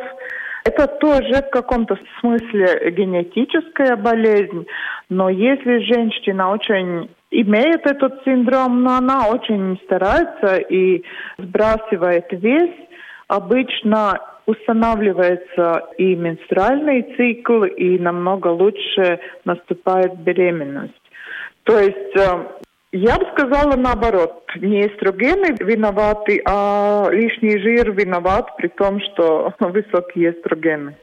Это 0.66 0.88
тоже 0.88 1.42
в 1.42 1.50
каком-то 1.50 1.96
смысле 2.18 2.90
генетическая 2.90 3.94
болезнь, 3.94 4.66
но 5.08 5.28
если 5.28 5.78
женщина 5.78 6.50
очень 6.50 7.08
имеет 7.30 7.86
этот 7.86 8.24
синдром, 8.24 8.82
но 8.82 8.96
она 8.96 9.28
очень 9.28 9.78
старается 9.84 10.56
и 10.56 11.04
сбрасывает 11.38 12.26
вес, 12.32 12.70
обычно 13.28 14.18
устанавливается 14.46 15.84
и 15.98 16.16
менструальный 16.16 17.14
цикл, 17.16 17.62
и 17.62 18.00
намного 18.00 18.48
лучше 18.48 19.20
наступает 19.44 20.18
беременность. 20.18 20.94
То 21.62 21.78
есть 21.78 22.16
э, 22.16 22.44
я 22.96 23.18
бы 23.18 23.26
сказала 23.32 23.76
наоборот, 23.76 24.42
не 24.60 24.86
эстрогены 24.86 25.56
виноваты, 25.60 26.40
а 26.46 27.08
лишний 27.10 27.58
жир 27.58 27.92
виноват 27.92 28.56
при 28.56 28.68
том, 28.68 29.00
что 29.00 29.52
высокие 29.60 30.32
эстрогены. 30.32 30.96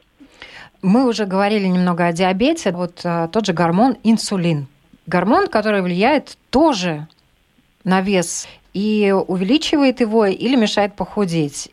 Мы 0.82 1.08
уже 1.08 1.24
говорили 1.24 1.66
немного 1.66 2.06
о 2.06 2.12
диабете. 2.12 2.72
Вот 2.72 3.00
а, 3.04 3.28
тот 3.28 3.46
же 3.46 3.52
гормон 3.52 3.96
инсулин. 4.02 4.66
Гормон, 5.06 5.48
который 5.48 5.82
влияет 5.82 6.36
тоже 6.50 7.06
на 7.84 8.00
вес 8.00 8.48
и 8.72 9.14
увеличивает 9.26 10.00
его 10.00 10.26
или 10.26 10.56
мешает 10.56 10.94
похудеть 10.94 11.70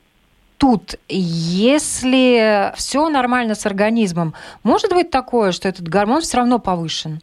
тут, 0.62 1.00
если 1.10 2.72
все 2.76 3.10
нормально 3.10 3.56
с 3.56 3.66
организмом, 3.66 4.36
может 4.62 4.94
быть 4.94 5.10
такое, 5.10 5.54
что 5.54 5.68
этот 5.68 5.90
гормон 5.90 6.22
все 6.22 6.38
равно 6.38 6.60
повышен? 6.60 7.20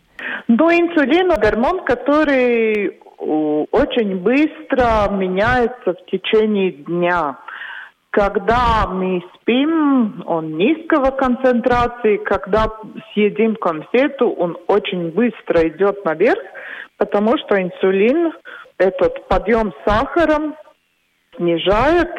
Но 0.48 0.70
инсулин– 0.70 1.28
гормон, 1.40 1.84
который 1.84 3.00
очень 3.18 4.18
быстро 4.18 5.10
меняется 5.10 5.94
в 5.94 6.10
течение 6.10 6.70
дня. 6.72 7.36
Когда 8.10 8.86
мы 8.88 9.22
спим, 9.34 10.22
он 10.26 10.56
низкого 10.56 11.10
концентрации, 11.10 12.16
когда 12.18 12.66
съедим 13.12 13.56
конфету, 13.56 14.30
он 14.30 14.56
очень 14.66 15.10
быстро 15.10 15.68
идет 15.68 16.04
наверх, 16.04 16.40
потому 16.96 17.36
что 17.38 17.60
инсулин 17.60 18.32
этот 18.78 19.28
подъем 19.28 19.72
сахаром 19.84 20.54
снижает, 21.36 22.10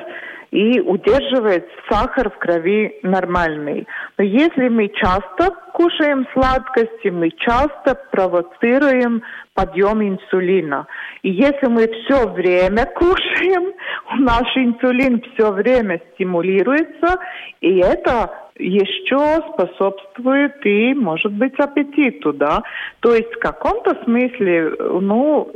и 0.52 0.80
удерживает 0.80 1.68
сахар 1.90 2.30
в 2.30 2.38
крови 2.38 2.96
нормальный. 3.04 3.88
Но 4.18 4.24
если 4.24 4.68
мы 4.68 4.90
часто 4.90 5.56
кушаем 5.74 6.28
сладкости, 6.34 7.10
мы 7.10 7.30
часто 7.32 7.96
провоцируем 8.12 9.22
подъем 9.54 10.02
инсулина. 10.02 10.88
И 11.22 11.32
если 11.32 11.68
мы 11.68 11.88
все 11.88 12.28
время 12.30 12.86
кушаем, 12.96 13.74
наш 14.20 14.48
инсулин 14.56 15.22
все 15.34 15.52
время 15.52 16.02
стимулируется, 16.14 17.20
и 17.62 17.78
это 17.78 18.32
еще 18.58 19.40
способствует 19.54 20.66
и, 20.66 20.94
может 20.94 21.32
быть, 21.32 21.58
аппетиту, 21.60 22.34
да. 22.34 22.62
То 23.00 23.14
есть 23.16 23.34
в 23.34 23.40
каком-то 23.40 23.98
смысле, 24.04 24.74
ну, 24.80 25.52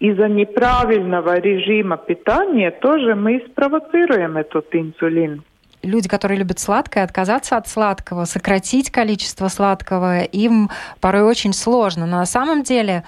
из-за 0.00 0.28
неправильного 0.28 1.38
режима 1.38 1.96
питания 1.96 2.70
тоже 2.70 3.14
мы 3.14 3.42
спровоцируем 3.50 4.36
этот 4.36 4.66
инсулин 4.72 5.42
люди, 5.84 6.08
которые 6.08 6.38
любят 6.38 6.58
сладкое, 6.58 7.04
отказаться 7.04 7.56
от 7.56 7.68
сладкого, 7.68 8.24
сократить 8.24 8.90
количество 8.90 9.48
сладкого, 9.48 10.22
им 10.22 10.70
порой 11.00 11.22
очень 11.22 11.52
сложно. 11.52 12.06
Но 12.06 12.16
на 12.16 12.26
самом 12.26 12.62
деле 12.62 13.04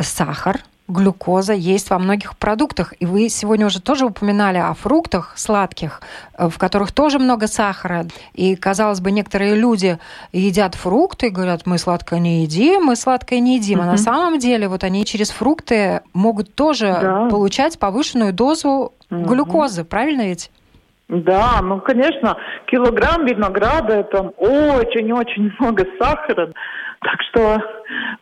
сахар 0.00 0.60
глюкоза 0.88 1.52
есть 1.52 1.90
во 1.90 1.98
многих 1.98 2.36
продуктах. 2.36 2.94
И 3.00 3.06
вы 3.06 3.28
сегодня 3.28 3.66
уже 3.66 3.80
тоже 3.80 4.06
упоминали 4.06 4.58
о 4.58 4.74
фруктах 4.74 5.34
сладких, 5.36 6.02
э, 6.36 6.48
в 6.48 6.58
которых 6.58 6.92
тоже 6.92 7.18
много 7.18 7.46
сахара. 7.46 8.06
И, 8.34 8.56
казалось 8.56 9.00
бы, 9.00 9.10
некоторые 9.10 9.54
люди 9.54 9.98
едят 10.32 10.74
фрукты 10.74 11.28
и 11.28 11.30
говорят, 11.30 11.66
мы 11.66 11.78
сладкое 11.78 12.18
не 12.18 12.42
едим, 12.42 12.84
мы 12.84 12.96
сладкое 12.96 13.40
не 13.40 13.56
едим. 13.56 13.78
Угу. 13.78 13.88
А 13.88 13.90
на 13.92 13.96
самом 13.96 14.38
деле 14.38 14.68
вот 14.68 14.84
они 14.84 15.04
через 15.04 15.30
фрукты 15.30 16.00
могут 16.12 16.54
тоже 16.54 16.98
да. 17.00 17.28
получать 17.30 17.78
повышенную 17.78 18.32
дозу 18.32 18.92
угу. 19.10 19.24
глюкозы. 19.24 19.84
Правильно 19.84 20.22
ведь? 20.22 20.50
Да, 21.08 21.60
ну, 21.62 21.78
конечно, 21.80 22.38
килограмм 22.66 23.26
винограда– 23.26 23.94
это 24.00 24.20
очень-очень 24.38 25.52
много 25.58 25.84
сахара. 25.98 26.50
Так 27.02 27.20
что, 27.30 27.58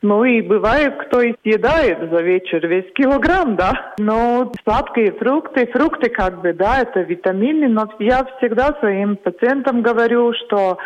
ну 0.00 0.24
и 0.24 0.40
бывает, 0.40 0.96
кто 1.02 1.20
и 1.20 1.34
съедает 1.42 2.10
за 2.10 2.22
вечер 2.22 2.66
весь 2.66 2.90
килограмм, 2.94 3.54
да. 3.54 3.94
Но 3.98 4.52
сладкие 4.64 5.12
фрукты, 5.12 5.66
фрукты 5.66 6.08
как 6.08 6.40
бы, 6.40 6.54
да, 6.54 6.80
это 6.80 7.00
витамины, 7.00 7.68
но 7.68 7.90
я 7.98 8.24
всегда 8.38 8.74
своим 8.80 9.16
пациентам 9.16 9.82
говорю, 9.82 10.32
что 10.32 10.78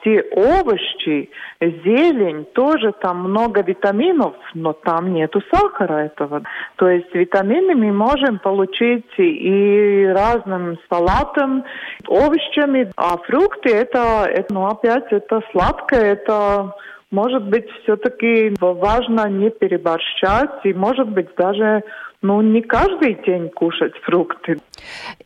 все 0.00 0.22
овощи, 0.32 1.28
зелень, 1.60 2.46
тоже 2.54 2.92
там 3.02 3.28
много 3.28 3.62
витаминов, 3.62 4.34
но 4.54 4.72
там 4.72 5.12
нету 5.12 5.42
сахара 5.52 6.04
этого. 6.06 6.42
То 6.76 6.88
есть 6.88 7.14
витамины 7.14 7.74
мы 7.74 7.92
можем 7.92 8.38
получить 8.38 9.04
и 9.18 10.06
разным 10.06 10.78
салатом, 10.88 11.64
овощами, 12.08 12.90
а 12.96 13.18
фрукты 13.18 13.74
это, 13.74 14.24
это 14.30 14.54
ну 14.54 14.66
опять, 14.66 15.12
это 15.12 15.42
сладкое, 15.52 16.12
это 16.14 16.72
может 17.14 17.44
быть, 17.44 17.66
все-таки 17.82 18.54
важно 18.60 19.28
не 19.28 19.50
переборщать 19.50 20.64
и, 20.64 20.74
может 20.74 21.08
быть, 21.08 21.28
даже 21.36 21.84
ну, 22.22 22.40
не 22.40 22.62
каждый 22.62 23.22
день 23.24 23.50
кушать 23.50 23.92
фрукты. 24.02 24.58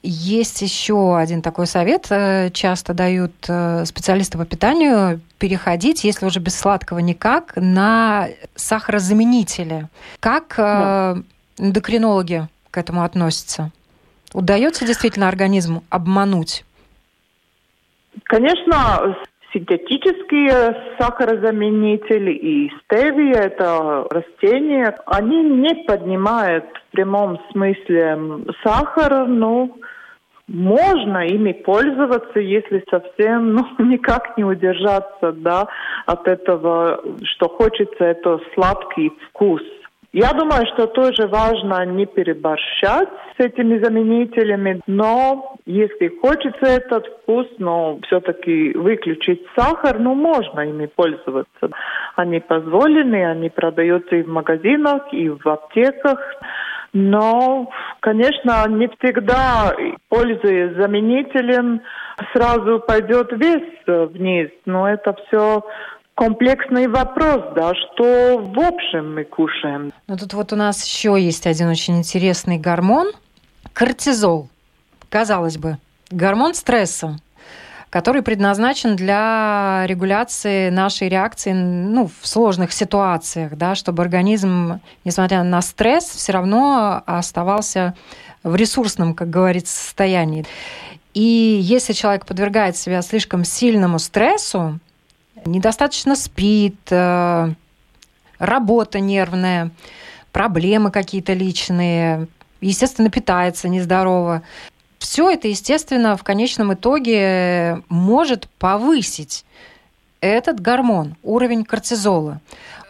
Есть 0.03 0.61
еще 0.63 1.17
один 1.17 1.43
такой 1.43 1.67
совет. 1.67 2.09
Э, 2.11 2.51
часто 2.51 2.93
дают 2.93 3.33
э, 3.49 3.85
специалисты 3.85 4.37
по 4.37 4.45
питанию 4.45 5.21
переходить, 5.39 6.05
если 6.05 6.27
уже 6.27 6.41
без 6.41 6.59
сладкого 6.59 6.99
никак, 6.99 7.53
на 7.57 8.29
сахарозаменители. 8.57 9.87
Как 10.21 10.55
э, 10.59 10.63
да. 10.63 11.17
эндокринологи 11.57 12.49
к 12.71 12.79
этому 12.79 13.05
относятся? 13.05 13.71
Удается 14.35 14.85
действительно 14.85 15.29
организму 15.29 15.85
обмануть? 15.89 16.65
Конечно, 18.25 19.17
синтетические 19.53 20.95
сахарозаменители 20.99 22.33
и 22.33 22.73
стевия, 22.85 23.43
это 23.45 24.07
растения, 24.11 24.95
они 25.07 25.43
не 25.43 25.85
поднимают 25.85 26.65
в 26.65 26.93
прямом 26.93 27.41
смысле 27.53 28.45
сахар, 28.63 29.27
но 29.27 29.71
можно 30.49 31.27
ими 31.27 31.53
пользоваться, 31.53 32.41
если 32.41 32.83
совсем 32.91 33.53
ну, 33.53 33.67
никак 33.79 34.37
не 34.37 34.45
удержаться 34.45 35.33
да, 35.33 35.69
от 36.07 36.27
этого, 36.27 37.03
что 37.23 37.49
хочется, 37.49 38.05
это 38.05 38.41
сладкий 38.55 39.13
вкус. 39.29 39.63
Я 40.13 40.33
думаю, 40.33 40.67
что 40.73 40.87
тоже 40.87 41.27
важно 41.27 41.85
не 41.85 42.07
переборщать 42.07 43.11
с 43.37 43.45
этими 43.45 43.79
заменителями, 43.79 44.81
но 44.87 45.57
если 45.67 46.09
хочется 46.23 46.65
этот 46.65 47.07
вкус, 47.07 47.47
но 47.59 47.99
все-таки 48.07 48.73
выключить 48.73 49.43
сахар, 49.55 49.99
ну 49.99 50.15
можно 50.15 50.61
ими 50.61 50.87
пользоваться. 50.87 51.71
Они 52.17 52.41
позволены, 52.41 53.27
они 53.31 53.51
продаются 53.51 54.17
и 54.17 54.23
в 54.23 54.29
магазинах, 54.29 55.13
и 55.13 55.29
в 55.29 55.47
аптеках. 55.47 56.19
Но, 56.95 57.71
конечно, 58.01 58.67
не 58.67 58.89
всегда, 58.89 59.77
пользуясь 60.09 60.75
заменителем, 60.77 61.83
сразу 62.33 62.81
пойдет 62.81 63.31
вес 63.33 63.63
вниз. 63.87 64.49
Но 64.65 64.89
это 64.89 65.15
все 65.27 65.63
комплексный 66.19 66.89
вопрос, 66.89 67.45
да, 67.55 67.73
что 67.77 68.39
в 68.39 68.59
общем 68.59 69.15
мы 69.15 69.23
кушаем. 69.23 69.93
Ну 70.09 70.17
тут 70.17 70.35
вот 70.35 70.53
у 70.53 70.57
нас 70.57 70.85
еще 70.85 71.17
есть 71.17 71.47
один 71.47 71.69
очень 71.69 71.97
интересный 71.99 72.59
гормон– 72.59 73.13
кортизол. 73.73 74.49
Казалось 75.11 75.59
бы, 75.59 75.79
гормон 76.11 76.55
стресса 76.55 77.17
который 77.91 78.21
предназначен 78.21 78.97
для 78.97 79.85
регуляции 79.87 80.69
нашей 80.69 81.09
реакции 81.09 81.53
ну, 81.53 82.11
в 82.21 82.27
сложных 82.27 82.71
ситуациях, 82.71 83.57
да, 83.57 83.75
чтобы 83.75 84.03
организм, 84.03 84.81
несмотря 85.07 85.43
на 85.43 85.63
стресс, 85.63 86.05
все 86.05 86.33
равно 86.33 87.03
оставался 87.07 87.95
в 88.43 88.55
ресурсном, 88.57 89.15
как 89.15 89.31
говорится, 89.31 89.75
состоянии. 89.75 90.45
И 91.15 91.59
если 91.63 91.95
человек 91.95 92.27
подвергает 92.27 92.77
себя 92.77 93.01
слишком 93.01 93.43
сильному 93.43 93.99
стрессу, 93.99 94.79
недостаточно 95.45 96.17
спит, 96.17 96.79
э, 96.91 97.53
работа 98.39 99.01
нервная, 99.01 99.71
проблемы 100.33 100.91
какие-то 100.91 101.33
личные, 101.33 102.29
естественно, 102.61 103.11
питается 103.11 103.69
нездорово, 103.69 104.43
все 104.99 105.31
это, 105.31 105.49
естественно, 105.49 106.17
в 106.17 106.25
конечном 106.25 106.75
итоге 106.75 107.83
может 107.89 108.49
повысить 108.59 109.45
этот 110.21 110.61
гормон, 110.61 111.17
уровень 111.23 111.65
кортизола. 111.65 112.41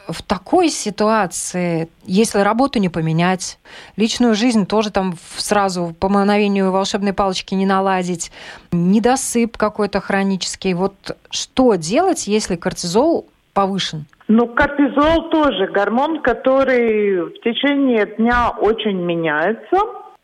В 0.08 0.22
такой 0.22 0.70
ситуации, 0.70 1.88
если 2.04 2.40
работу 2.40 2.78
не 2.78 2.88
поменять, 2.88 3.58
личную 3.96 4.34
жизнь 4.34 4.66
тоже 4.66 4.90
там 4.90 5.14
сразу 5.36 5.94
по 6.00 6.08
мановению 6.08 6.72
волшебной 6.72 7.12
палочки 7.12 7.54
не 7.54 7.66
наладить, 7.66 8.32
недосып 8.72 9.58
какой-то 9.58 10.00
хронический, 10.00 10.72
вот 10.72 10.94
что 11.30 11.74
делать, 11.74 12.26
если 12.26 12.56
кортизол 12.56 13.26
повышен? 13.52 14.06
Ну, 14.28 14.46
кортизол 14.46 15.28
тоже 15.30 15.66
гормон, 15.66 16.22
который 16.22 17.22
в 17.26 17.40
течение 17.42 18.06
дня 18.16 18.50
очень 18.58 18.96
меняется 18.96 19.76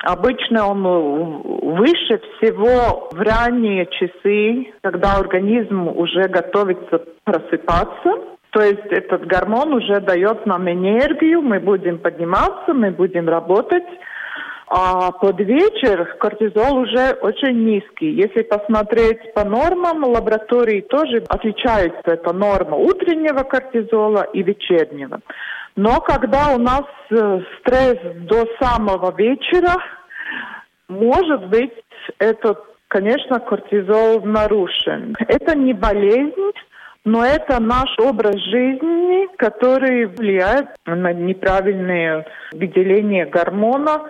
Обычно 0.05 0.69
он 0.69 0.83
выше 0.83 2.21
всего 2.37 3.09
в 3.11 3.19
ранние 3.19 3.87
часы, 3.87 4.71
когда 4.83 5.17
организм 5.17 5.89
уже 5.89 6.29
готовится 6.29 7.01
просыпаться. 7.25 8.34
То 8.55 8.63
есть 8.63 8.87
этот 8.91 9.27
гормон 9.27 9.75
уже 9.75 10.01
дает 10.01 10.47
нам 10.47 10.71
энергию, 10.71 11.43
мы 11.43 11.59
будем 11.59 11.99
подниматься, 11.99 12.73
мы 12.73 12.93
будем 12.93 13.29
работать. 13.29 13.83
А 14.69 15.11
под 15.11 15.41
вечер 15.41 16.17
кортизол 16.21 16.79
уже 16.79 17.19
очень 17.21 17.65
низкий. 17.65 18.13
Если 18.13 18.43
посмотреть 18.43 19.35
по 19.35 19.45
нормам, 19.45 20.05
лаборатории 20.05 20.83
тоже 20.83 21.25
отличается 21.29 22.01
эта 22.05 22.33
норма 22.33 22.77
утреннего 22.77 23.43
кортизола 23.43 24.23
и 24.33 24.45
вечернего. 24.45 25.19
Но 25.75 26.01
когда 26.01 26.55
у 26.55 26.59
нас 26.59 26.85
э, 27.11 27.41
стресс 27.59 27.99
до 28.29 28.47
самого 28.61 29.13
вечера, 29.17 29.83
может 30.89 31.49
быть, 31.49 31.73
этот, 32.19 32.59
конечно, 32.87 33.41
кортизол 33.41 34.23
нарушен. 34.23 35.17
Это 35.27 35.57
не 35.57 35.73
болезнь, 35.73 36.44
но 37.05 37.25
это 37.25 37.61
наш 37.61 37.99
образ 37.99 38.37
жизни, 38.37 39.29
который 39.37 40.07
влияет 40.07 40.69
на 40.87 41.13
неправильное 41.13 42.27
выделение 42.53 43.27
гормона. 43.27 44.03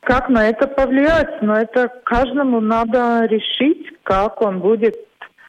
Как 0.00 0.28
на 0.28 0.48
это 0.48 0.66
повлиять? 0.66 1.42
Но 1.42 1.54
это 1.54 1.88
каждому 2.04 2.60
надо 2.60 3.26
решить, 3.26 3.92
как 4.02 4.40
он 4.42 4.60
будет 4.60 4.96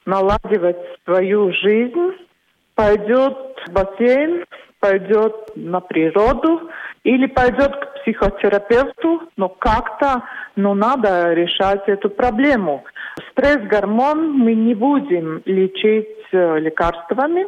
наладивать 0.06 0.78
свою 1.06 1.52
жизнь. 1.54 2.14
Пойдет 2.76 3.38
в 3.68 3.72
бассейн, 3.72 4.44
пойдет 4.82 5.56
на 5.56 5.80
природу 5.80 6.70
или 7.04 7.26
пойдет 7.28 7.74
к 7.74 8.02
психотерапевту, 8.02 9.30
но 9.38 9.48
как-то 9.48 10.24
ну, 10.58 10.74
надо 10.74 11.34
решать 11.34 11.88
эту 11.88 12.10
проблему. 12.10 12.84
Стресс-гормон 13.32 14.34
мы 14.34 14.54
не 14.54 14.76
будем 14.76 15.42
лечить 15.46 16.10
лекарствами. 16.60 17.48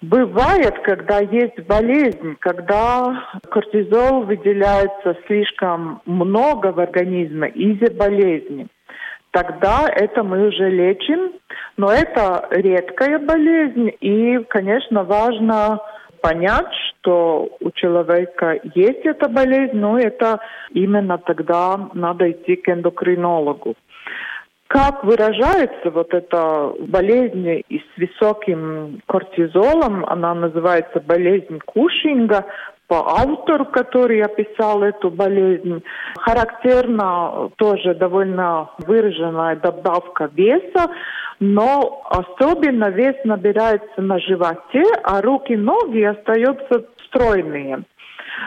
Бывает, 0.00 0.78
когда 0.84 1.20
есть 1.20 1.60
болезнь, 1.66 2.36
когда 2.40 3.24
кортизол 3.50 4.24
выделяется 4.24 5.16
слишком 5.26 6.02
много 6.04 6.72
в 6.72 6.80
организме 6.80 7.48
из-за 7.48 7.92
болезни 7.94 8.68
тогда 9.34 9.88
это 9.88 10.22
мы 10.22 10.46
уже 10.48 10.70
лечим. 10.70 11.32
Но 11.76 11.92
это 11.92 12.48
редкая 12.50 13.18
болезнь, 13.18 13.90
и, 14.00 14.38
конечно, 14.48 15.02
важно 15.02 15.80
понять, 16.22 16.72
что 17.00 17.50
у 17.60 17.70
человека 17.72 18.58
есть 18.74 19.04
эта 19.04 19.28
болезнь, 19.28 19.76
но 19.76 19.98
это 19.98 20.38
именно 20.70 21.18
тогда 21.18 21.90
надо 21.92 22.30
идти 22.30 22.56
к 22.56 22.68
эндокринологу. 22.68 23.74
Как 24.74 25.04
выражается 25.04 25.88
вот 25.92 26.12
эта 26.12 26.72
болезнь 26.80 27.62
с 27.70 27.96
высоким 27.96 29.00
кортизолом, 29.06 30.04
она 30.04 30.34
называется 30.34 30.98
болезнь 30.98 31.60
Кушинга, 31.64 32.44
по 32.88 32.96
автору, 33.08 33.66
который 33.66 34.20
описал 34.20 34.82
эту 34.82 35.10
болезнь. 35.10 35.80
Характерна 36.18 37.50
тоже 37.56 37.94
довольно 37.94 38.70
выраженная 38.78 39.54
добавка 39.54 40.28
веса, 40.34 40.90
но 41.38 42.02
особенно 42.10 42.90
вес 42.90 43.14
набирается 43.22 44.02
на 44.02 44.18
животе, 44.18 44.82
а 45.04 45.22
руки 45.22 45.52
и 45.52 45.56
ноги 45.56 46.02
остаются 46.02 46.84
стройные. 47.06 47.84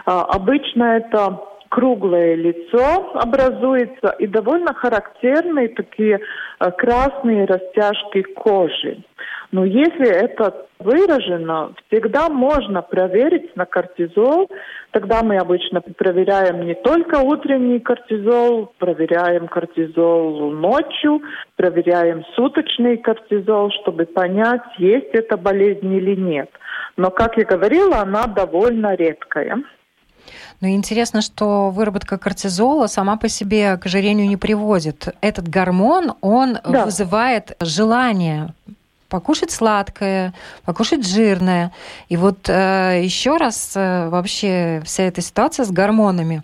А, 0.06 0.24
обычно 0.24 0.98
это 0.98 1.40
круглое 1.70 2.36
лицо 2.36 3.12
образуется 3.14 4.16
и 4.20 4.28
довольно 4.28 4.74
характерные 4.74 5.70
такие 5.70 6.20
а, 6.60 6.72
красные 6.72 7.46
растяжки 7.46 8.22
кожи. 8.22 9.04
Но 9.52 9.64
если 9.64 10.10
это 10.10 10.68
выражено, 10.80 11.74
всегда 11.88 12.30
можно 12.30 12.82
проверить 12.82 13.56
на 13.56 13.66
кортизол. 13.66 14.50
Тогда 14.92 15.24
мы 15.24 15.38
обычно 15.38 15.82
проверяем 15.82 16.66
не 16.66 16.76
только 16.76 17.20
утренний 17.20 17.80
кортизол, 17.80 18.74
проверяем 18.78 19.48
кортизол 19.48 20.52
ночью, 20.52 21.22
проверяем 21.56 22.26
суточный 22.36 22.98
кортизол, 22.98 23.72
чтобы 23.82 24.06
понять, 24.06 24.62
есть 24.78 25.14
эта 25.14 25.38
болезнь 25.38 25.94
или 25.94 26.16
нет. 26.16 26.50
Но, 26.98 27.10
как 27.10 27.38
я 27.38 27.46
говорила, 27.46 28.00
она 28.00 28.26
довольно 28.26 28.96
редкая. 28.96 29.64
Но 30.60 30.70
интересно, 30.70 31.22
что 31.22 31.70
выработка 31.70 32.18
кортизола 32.18 32.88
сама 32.88 33.18
по 33.18 33.30
себе 33.30 33.78
к 33.78 33.86
ожирению 33.86 34.28
не 34.28 34.38
приводит. 34.38 35.16
Этот 35.22 35.48
гормон, 35.48 36.14
он 36.22 36.58
да. 36.64 36.86
вызывает 36.86 37.56
желание 37.60 38.54
покушать 39.10 39.52
сладкое, 39.52 40.34
покушать 40.66 41.08
жирное. 41.08 41.72
И 42.10 42.18
вот 42.18 42.50
э, 42.50 43.02
еще 43.04 43.38
раз 43.38 43.74
э, 43.76 44.10
вообще 44.10 44.82
вся 44.86 45.04
эта 45.04 45.22
ситуация 45.22 45.66
с 45.66 45.72
гормонами, 45.72 46.44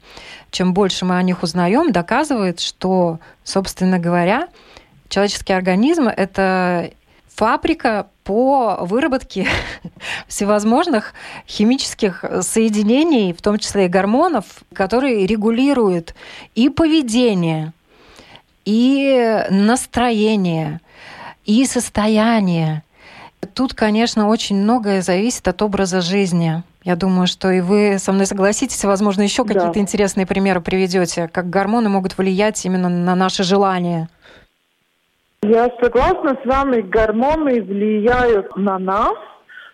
чем 0.51 0.73
больше 0.73 1.05
мы 1.05 1.17
о 1.17 1.23
них 1.23 1.43
узнаем, 1.43 1.91
доказывает, 1.91 2.59
что, 2.59 3.19
собственно 3.43 3.99
говоря, 3.99 4.47
человеческий 5.09 5.53
организм 5.53 6.07
это 6.07 6.91
фабрика 7.27 8.07
по 8.23 8.77
выработке 8.81 9.47
всевозможных 10.27 11.13
химических 11.47 12.23
соединений, 12.41 13.33
в 13.33 13.41
том 13.41 13.57
числе 13.57 13.85
и 13.85 13.89
гормонов, 13.89 14.45
которые 14.73 15.25
регулируют 15.25 16.15
и 16.55 16.69
поведение, 16.69 17.73
и 18.65 19.45
настроение, 19.49 20.79
и 21.45 21.65
состояние. 21.65 22.83
Тут, 23.53 23.73
конечно, 23.73 24.29
очень 24.29 24.55
многое 24.55 25.01
зависит 25.01 25.47
от 25.47 25.61
образа 25.61 26.01
жизни. 26.01 26.63
Я 26.83 26.95
думаю, 26.95 27.27
что 27.27 27.51
и 27.51 27.61
вы 27.61 27.97
со 27.97 28.11
мной 28.11 28.25
согласитесь, 28.25 28.83
возможно, 28.83 29.21
еще 29.21 29.43
какие-то 29.43 29.73
да. 29.73 29.79
интересные 29.79 30.25
примеры 30.25 30.59
приведете, 30.61 31.29
как 31.29 31.49
гормоны 31.49 31.89
могут 31.89 32.17
влиять 32.17 32.63
именно 32.65 32.89
на 32.89 33.15
наши 33.15 33.43
желания. 33.43 34.09
Я 35.45 35.69
согласна 35.81 36.37
с 36.41 36.45
вами, 36.45 36.79
гормоны 36.79 37.61
влияют 37.63 38.55
на 38.55 38.79
нас, 38.79 39.17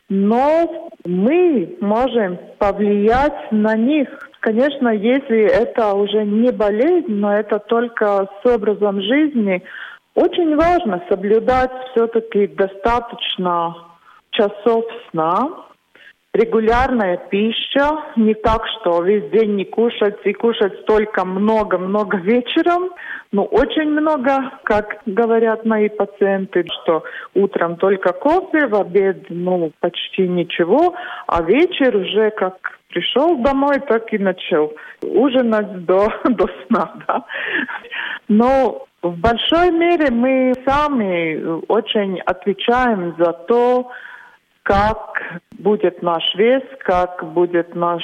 но 0.09 0.89
мы 1.05 1.77
можем 1.79 2.39
повлиять 2.57 3.51
на 3.51 3.75
них. 3.75 4.07
Конечно, 4.39 4.89
если 4.89 5.41
это 5.41 5.93
уже 5.93 6.25
не 6.25 6.51
болезнь, 6.51 7.13
но 7.13 7.35
это 7.35 7.59
только 7.59 8.27
с 8.41 8.49
образом 8.51 8.99
жизни, 8.99 9.61
очень 10.15 10.55
важно 10.55 11.03
соблюдать 11.07 11.71
все-таки 11.91 12.47
достаточно 12.47 13.75
часов 14.31 14.85
сна. 15.11 15.68
Регулярная 16.33 17.17
пища, 17.17 18.03
не 18.15 18.35
так, 18.35 18.63
что 18.79 19.01
весь 19.01 19.29
день 19.31 19.55
не 19.55 19.65
кушать 19.65 20.17
и 20.25 20.33
кушать 20.33 20.79
столько 20.81 21.25
много-много 21.25 22.17
вечером, 22.17 22.91
но 23.31 23.45
очень 23.45 23.89
много, 23.89 24.51
как 24.63 25.01
говорят 25.05 25.65
мои 25.65 25.89
пациенты, 25.89 26.65
что 26.81 27.03
утром 27.33 27.77
только 27.77 28.13
кофе, 28.13 28.67
в 28.67 28.75
обед 28.75 29.25
ну 29.29 29.71
почти 29.79 30.27
ничего, 30.27 30.93
а 31.27 31.41
вечер 31.41 31.95
уже 31.95 32.29
как 32.31 32.79
пришел 32.89 33.37
домой, 33.37 33.79
так 33.87 34.11
и 34.13 34.17
начал 34.17 34.73
ужинать 35.01 35.85
до, 35.85 36.07
до 36.25 36.45
сна. 36.67 36.93
Да. 37.07 37.25
Но 38.27 38.85
в 39.01 39.17
большой 39.17 39.71
мере 39.71 40.11
мы 40.11 40.53
сами 40.65 41.61
очень 41.67 42.19
отвечаем 42.21 43.15
за 43.17 43.33
то, 43.33 43.91
как 44.69 45.41
будет 45.57 46.03
наш 46.03 46.23
вес, 46.35 46.61
как 46.85 47.33
будет 47.33 47.73
наш 47.73 48.03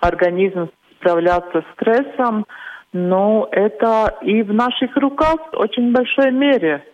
организм 0.00 0.68
справляться 0.96 1.62
с 1.62 1.74
стрессом. 1.74 2.44
Но 2.92 3.48
это 3.50 4.18
и 4.20 4.42
в 4.42 4.52
наших 4.52 4.94
руках 4.96 5.36
в 5.52 5.56
очень 5.56 5.90
большой 5.90 6.30
мере. 6.30 6.84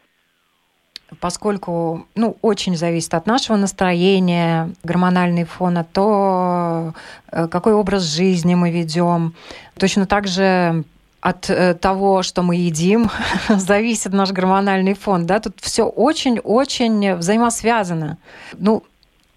Поскольку 1.20 2.06
ну, 2.14 2.36
очень 2.42 2.76
зависит 2.76 3.12
от 3.14 3.26
нашего 3.26 3.56
настроения, 3.56 4.70
гормональный 4.84 5.44
фон, 5.44 5.78
от 5.78 5.90
того, 5.90 6.94
э, 7.32 7.48
какой 7.48 7.72
образ 7.72 8.04
жизни 8.04 8.54
мы 8.54 8.70
ведем. 8.70 9.34
Точно 9.78 10.06
так 10.06 10.28
же 10.28 10.84
от 11.20 11.50
э, 11.50 11.74
того, 11.74 12.22
что 12.22 12.42
мы 12.42 12.54
едим, 12.54 13.10
зависит 13.48 14.12
наш 14.12 14.30
гормональный 14.30 14.94
фон. 14.94 15.26
Да? 15.26 15.40
Тут 15.40 15.54
все 15.60 15.82
очень-очень 15.82 17.16
взаимосвязано. 17.16 18.18
Ну, 18.56 18.84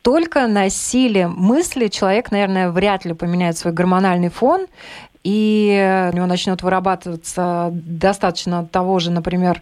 только 0.01 0.47
на 0.47 0.69
силе 0.69 1.27
мысли 1.27 1.87
человек, 1.87 2.31
наверное, 2.31 2.69
вряд 2.71 3.05
ли 3.05 3.13
поменяет 3.13 3.57
свой 3.57 3.73
гормональный 3.73 4.29
фон, 4.29 4.67
и 5.23 6.09
у 6.11 6.15
него 6.15 6.25
начнет 6.25 6.63
вырабатываться 6.63 7.69
достаточно 7.71 8.65
того 8.65 8.99
же, 8.99 9.11
например, 9.11 9.61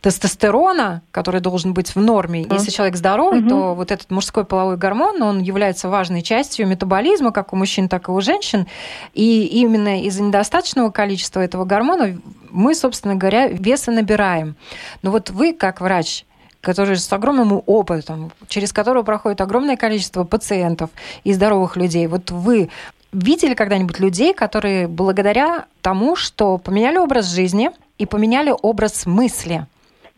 тестостерона, 0.00 1.02
который 1.10 1.40
должен 1.40 1.74
быть 1.74 1.94
в 1.94 2.00
норме. 2.00 2.46
Если 2.50 2.70
человек 2.70 2.96
здоровый, 2.96 3.40
угу. 3.40 3.48
то 3.48 3.74
вот 3.74 3.90
этот 3.90 4.10
мужской 4.10 4.44
половой 4.44 4.76
гормон, 4.76 5.22
он 5.22 5.40
является 5.40 5.88
важной 5.88 6.22
частью 6.22 6.66
метаболизма, 6.66 7.32
как 7.32 7.52
у 7.52 7.56
мужчин, 7.56 7.88
так 7.88 8.08
и 8.08 8.12
у 8.12 8.20
женщин. 8.20 8.66
И 9.12 9.44
именно 9.46 10.02
из-за 10.02 10.22
недостаточного 10.22 10.90
количества 10.90 11.40
этого 11.40 11.64
гормона 11.64 12.18
мы, 12.50 12.74
собственно 12.74 13.14
говоря, 13.14 13.48
веса 13.48 13.90
набираем. 13.90 14.56
Но 15.02 15.10
вот 15.10 15.30
вы, 15.30 15.52
как 15.52 15.80
врач, 15.80 16.24
который 16.60 16.96
с 16.96 17.12
огромным 17.12 17.62
опытом, 17.66 18.32
через 18.48 18.72
которого 18.72 19.02
проходит 19.02 19.40
огромное 19.40 19.76
количество 19.76 20.24
пациентов 20.24 20.90
и 21.24 21.32
здоровых 21.32 21.76
людей. 21.76 22.06
Вот 22.06 22.30
вы 22.30 22.70
видели 23.12 23.54
когда-нибудь 23.54 23.98
людей, 23.98 24.34
которые 24.34 24.86
благодаря 24.88 25.66
тому, 25.80 26.16
что 26.16 26.58
поменяли 26.58 26.98
образ 26.98 27.26
жизни 27.26 27.70
и 27.98 28.06
поменяли 28.06 28.54
образ 28.62 29.06
мысли, 29.06 29.66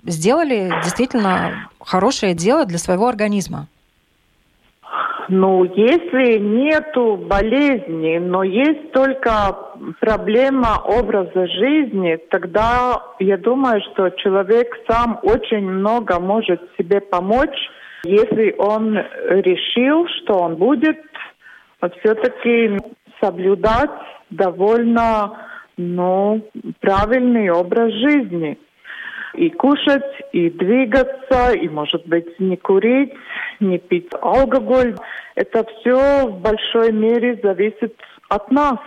сделали 0.05 0.73
действительно 0.83 1.69
хорошее 1.81 2.35
дело 2.35 2.65
для 2.65 2.79
своего 2.79 3.09
организма? 3.09 3.69
Ну, 5.35 5.65
если 5.65 6.37
нету 6.41 7.17
болезни, 7.17 8.19
но 8.19 8.43
есть 8.43 8.93
только 8.93 9.57
проблема 9.99 10.77
образа 10.85 11.47
жизни, 11.47 12.19
тогда 12.29 13.03
я 13.19 13.39
думаю, 13.39 13.81
что 13.81 14.11
человек 14.11 14.69
сам 14.87 15.19
очень 15.23 15.67
много 15.67 16.21
может 16.21 16.61
себе 16.77 17.01
помочь, 17.01 17.57
если 18.05 18.55
он 18.59 18.95
решил, 18.95 20.07
что 20.19 20.35
он 20.35 20.57
будет 20.57 21.01
все-таки 22.01 22.77
соблюдать 23.19 23.91
довольно 24.29 25.33
ну, 25.79 26.47
правильный 26.81 27.49
образ 27.49 27.91
жизни 27.91 28.59
и 29.35 29.51
кушать, 29.51 30.05
и 30.33 30.51
двигаться, 30.51 31.53
и, 31.53 31.69
может 31.69 32.07
быть, 32.07 32.39
не 32.39 32.57
курить, 32.57 33.13
не 33.61 33.79
пить 33.79 34.09
алкоголь. 34.21 34.97
Это 35.35 35.65
все 35.65 36.27
в 36.27 36.41
большой 36.41 36.93
мере 36.93 37.41
зависит 37.43 37.95
от 38.29 38.51
нас. 38.51 38.79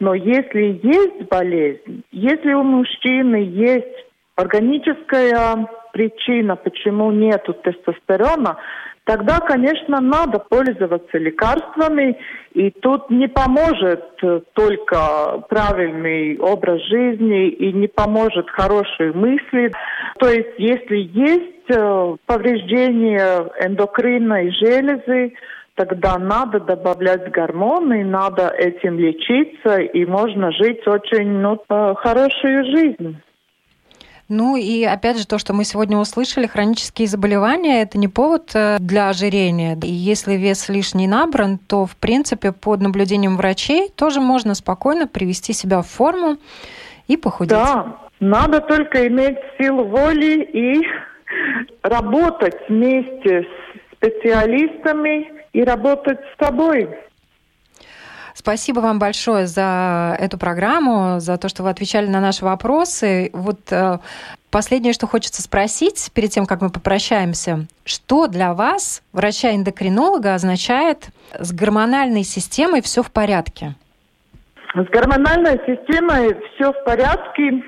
Но 0.00 0.14
если 0.14 0.80
есть 0.82 1.28
болезнь, 1.28 2.02
если 2.10 2.52
у 2.52 2.62
мужчины 2.62 3.36
есть 3.36 4.06
органическая 4.36 5.68
причина, 5.92 6.56
почему 6.56 7.12
нет 7.12 7.46
тестостерона, 7.62 8.58
тогда, 9.04 9.40
конечно, 9.40 10.00
надо 10.00 10.38
пользоваться 10.38 11.18
лекарствами, 11.18 12.18
и 12.52 12.70
тут 12.70 13.10
не 13.10 13.28
поможет 13.28 14.04
э, 14.22 14.40
только 14.52 15.44
правильный 15.48 16.38
образ 16.38 16.82
жизни 16.86 17.48
и 17.48 17.72
не 17.72 17.88
поможет 17.88 18.48
хорошие 18.50 19.12
мысли. 19.12 19.72
То 20.18 20.28
есть, 20.28 20.58
если 20.58 20.96
есть 20.96 21.70
э, 21.70 22.16
повреждение 22.26 23.50
эндокринной 23.60 24.50
железы, 24.52 25.34
тогда 25.74 26.18
надо 26.18 26.60
добавлять 26.60 27.30
гормоны, 27.30 28.04
надо 28.04 28.48
этим 28.48 28.98
лечиться, 28.98 29.78
и 29.78 30.04
можно 30.04 30.52
жить 30.52 30.86
очень 30.86 31.28
ну, 31.28 31.60
э, 31.68 31.94
хорошую 31.96 32.64
жизнь. 32.64 33.18
Ну 34.28 34.56
и 34.56 34.84
опять 34.84 35.18
же 35.18 35.26
то, 35.26 35.38
что 35.38 35.52
мы 35.52 35.64
сегодня 35.64 35.98
услышали, 35.98 36.46
хронические 36.46 37.08
заболевания– 37.08 37.82
это 37.82 37.98
не 37.98 38.08
повод 38.08 38.52
э, 38.54 38.78
для 38.80 39.10
ожирения. 39.10 39.78
И 39.82 39.92
если 39.92 40.34
вес 40.34 40.68
лишний 40.68 41.06
набран, 41.06 41.58
то, 41.58 41.84
в 41.84 41.96
принципе, 41.96 42.52
под 42.52 42.80
наблюдением 42.80 43.36
врачей 43.36 43.90
тоже 43.94 44.20
можно 44.20 44.54
спокойно 44.54 45.06
привести 45.06 45.52
себя 45.52 45.82
в 45.82 45.88
форму 45.88 46.38
и 47.06 47.18
похудеть. 47.18 47.50
Да, 47.50 47.98
надо 48.20 48.60
только 48.60 49.06
иметь 49.08 49.36
силу 49.58 49.84
воли 49.84 50.42
и 50.42 50.86
работать 51.82 52.56
вместе 52.68 53.42
с 53.42 53.96
специалистами 53.96 55.32
и 55.52 55.62
работать 55.62 56.18
с 56.32 56.36
тобой. 56.38 56.88
Спасибо 58.44 58.80
вам 58.80 58.98
большое 58.98 59.46
за 59.46 60.18
эту 60.20 60.36
программу, 60.36 61.18
за 61.18 61.38
то, 61.38 61.48
что 61.48 61.62
вы 61.62 61.70
отвечали 61.70 62.08
на 62.08 62.20
наши 62.20 62.44
вопросы. 62.44 63.30
Вот 63.32 63.72
э, 63.72 64.00
последнее, 64.50 64.92
что 64.92 65.06
хочется 65.06 65.40
спросить 65.40 66.10
перед 66.12 66.28
тем, 66.28 66.44
как 66.44 66.60
мы 66.60 66.68
попрощаемся. 66.68 67.60
Что 67.86 68.26
для 68.26 68.52
вас, 68.52 69.02
врача-эндокринолога, 69.14 70.34
означает 70.34 71.08
с 71.32 71.54
гормональной 71.54 72.22
системой 72.22 72.82
все 72.82 73.02
в 73.02 73.10
порядке? 73.10 73.76
С 74.74 74.90
гормональной 74.90 75.58
системой 75.66 76.36
все 76.54 76.70
в 76.74 76.84
порядке. 76.84 77.64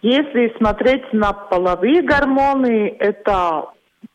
Если 0.00 0.56
смотреть 0.56 1.12
на 1.12 1.34
половые 1.34 2.00
гормоны, 2.00 2.96
это 2.98 3.66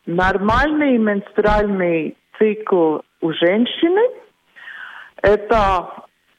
нормальный 0.06 0.98
менструальный 0.98 2.16
цикл 2.36 2.98
у 3.20 3.32
женщины– 3.32 4.00
это 5.22 5.88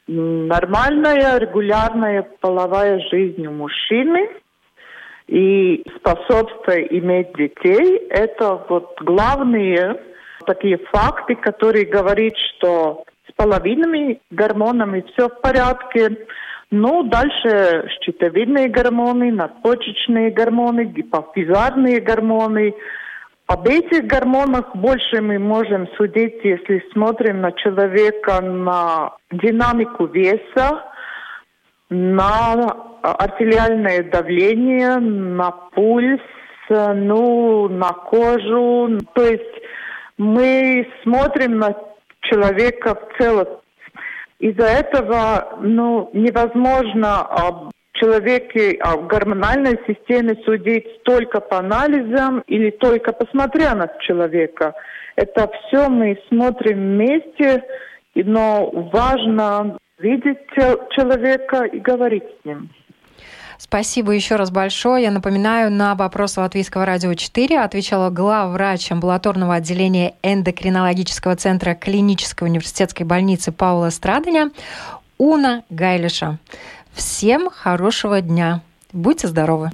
нормальная, 0.08 1.38
регулярная 1.40 2.28
половая 2.42 3.00
жизнь 3.10 3.46
у 3.48 3.52
мужчины 3.52 4.30
и 5.28 5.84
способствие 5.98 7.00
иметь 7.00 7.34
детей. 7.34 8.06
Это 8.10 8.66
вот 8.70 8.96
главные 9.02 9.96
такие 10.46 10.78
факты, 10.92 11.36
которые 11.36 11.86
говорят, 11.86 12.34
что 12.38 13.06
с 13.30 13.32
половинными 13.36 14.20
гормонами 14.30 15.06
все 15.14 15.30
в 15.30 15.40
порядке. 15.40 16.10
Ну, 16.70 17.04
дальше 17.04 17.88
щитовидные 18.02 18.68
гормоны, 18.68 19.32
надпочечные 19.32 20.32
гормоны, 20.32 20.86
гипофизарные 20.86 22.02
гормоны– 22.02 22.74
об 23.48 23.68
этих 23.68 24.06
гормонах 24.06 24.76
больше 24.76 25.22
мы 25.22 25.38
можем 25.38 25.88
судить, 25.98 26.40
если 26.44 26.84
смотрим 26.94 27.42
на 27.42 27.52
человека, 27.52 28.42
на 28.42 29.16
динамику 29.32 30.06
веса, 30.06 30.84
на 31.90 32.54
артериальное 33.02 34.04
давление, 34.04 34.98
на 34.98 35.52
пульс, 35.52 36.22
ну, 36.70 37.68
на 37.68 37.92
кожу. 37.92 38.98
То 39.14 39.26
есть 39.26 39.62
мы 40.18 40.88
смотрим 41.04 41.58
на 41.58 41.76
человека 42.22 42.96
в 42.96 43.22
целом. 43.22 43.48
Из-за 44.40 44.66
этого 44.66 45.58
ну, 45.62 46.10
невозможно 46.14 47.72
человеке, 47.94 48.78
а 48.82 48.98
в 48.98 49.08
гормональной 49.08 49.80
системе 49.88 50.36
судить 50.46 51.04
только 51.04 51.40
по 51.40 51.60
анализам 51.60 52.44
или 52.48 52.72
только 52.72 53.14
посмотря 53.14 53.76
на 53.76 53.90
человека. 54.00 54.74
Это 55.16 55.50
все 55.68 55.90
мы 55.90 56.20
смотрим 56.28 56.78
вместе, 56.78 57.64
но 58.16 58.70
важно 58.92 59.78
видеть 60.00 60.40
человека 60.96 61.66
и 61.66 61.80
говорить 61.80 62.24
с 62.24 62.46
ним. 62.46 62.70
Спасибо 63.58 64.12
еще 64.12 64.36
раз 64.36 64.52
большое. 64.52 65.04
Я 65.04 65.12
напоминаю, 65.12 65.72
на 65.72 65.96
вопрос 65.96 66.38
Латвийского 66.38 66.86
радио 66.86 67.14
4 67.14 67.60
отвечала 67.62 68.10
главврач 68.10 68.92
амбулаторного 68.92 69.56
отделения 69.56 70.16
эндокринологического 70.22 71.36
центра 71.36 71.74
клинической 71.74 72.50
университетской 72.50 73.06
больницы 73.06 73.52
Паула 73.52 73.90
Страдания 73.90 74.50
Уна 75.18 75.64
Гайлиша. 75.70 76.40
Всем 76.94 77.50
хорошего 77.50 78.22
дня. 78.22 78.62
Будьте 78.92 79.28
здоровы. 79.28 79.72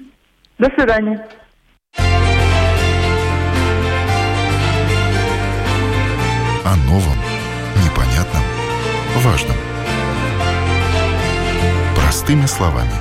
До 0.58 0.70
свидания. 0.70 1.28
О 6.66 6.76
новом, 6.88 7.18
непонятном, 7.84 8.44
важном. 9.18 9.56
Простыми 11.96 12.46
словами. 12.46 12.94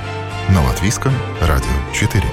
На 0.49 0.63
Латвийском 0.63 1.13
радио 1.41 1.93
4. 1.93 2.23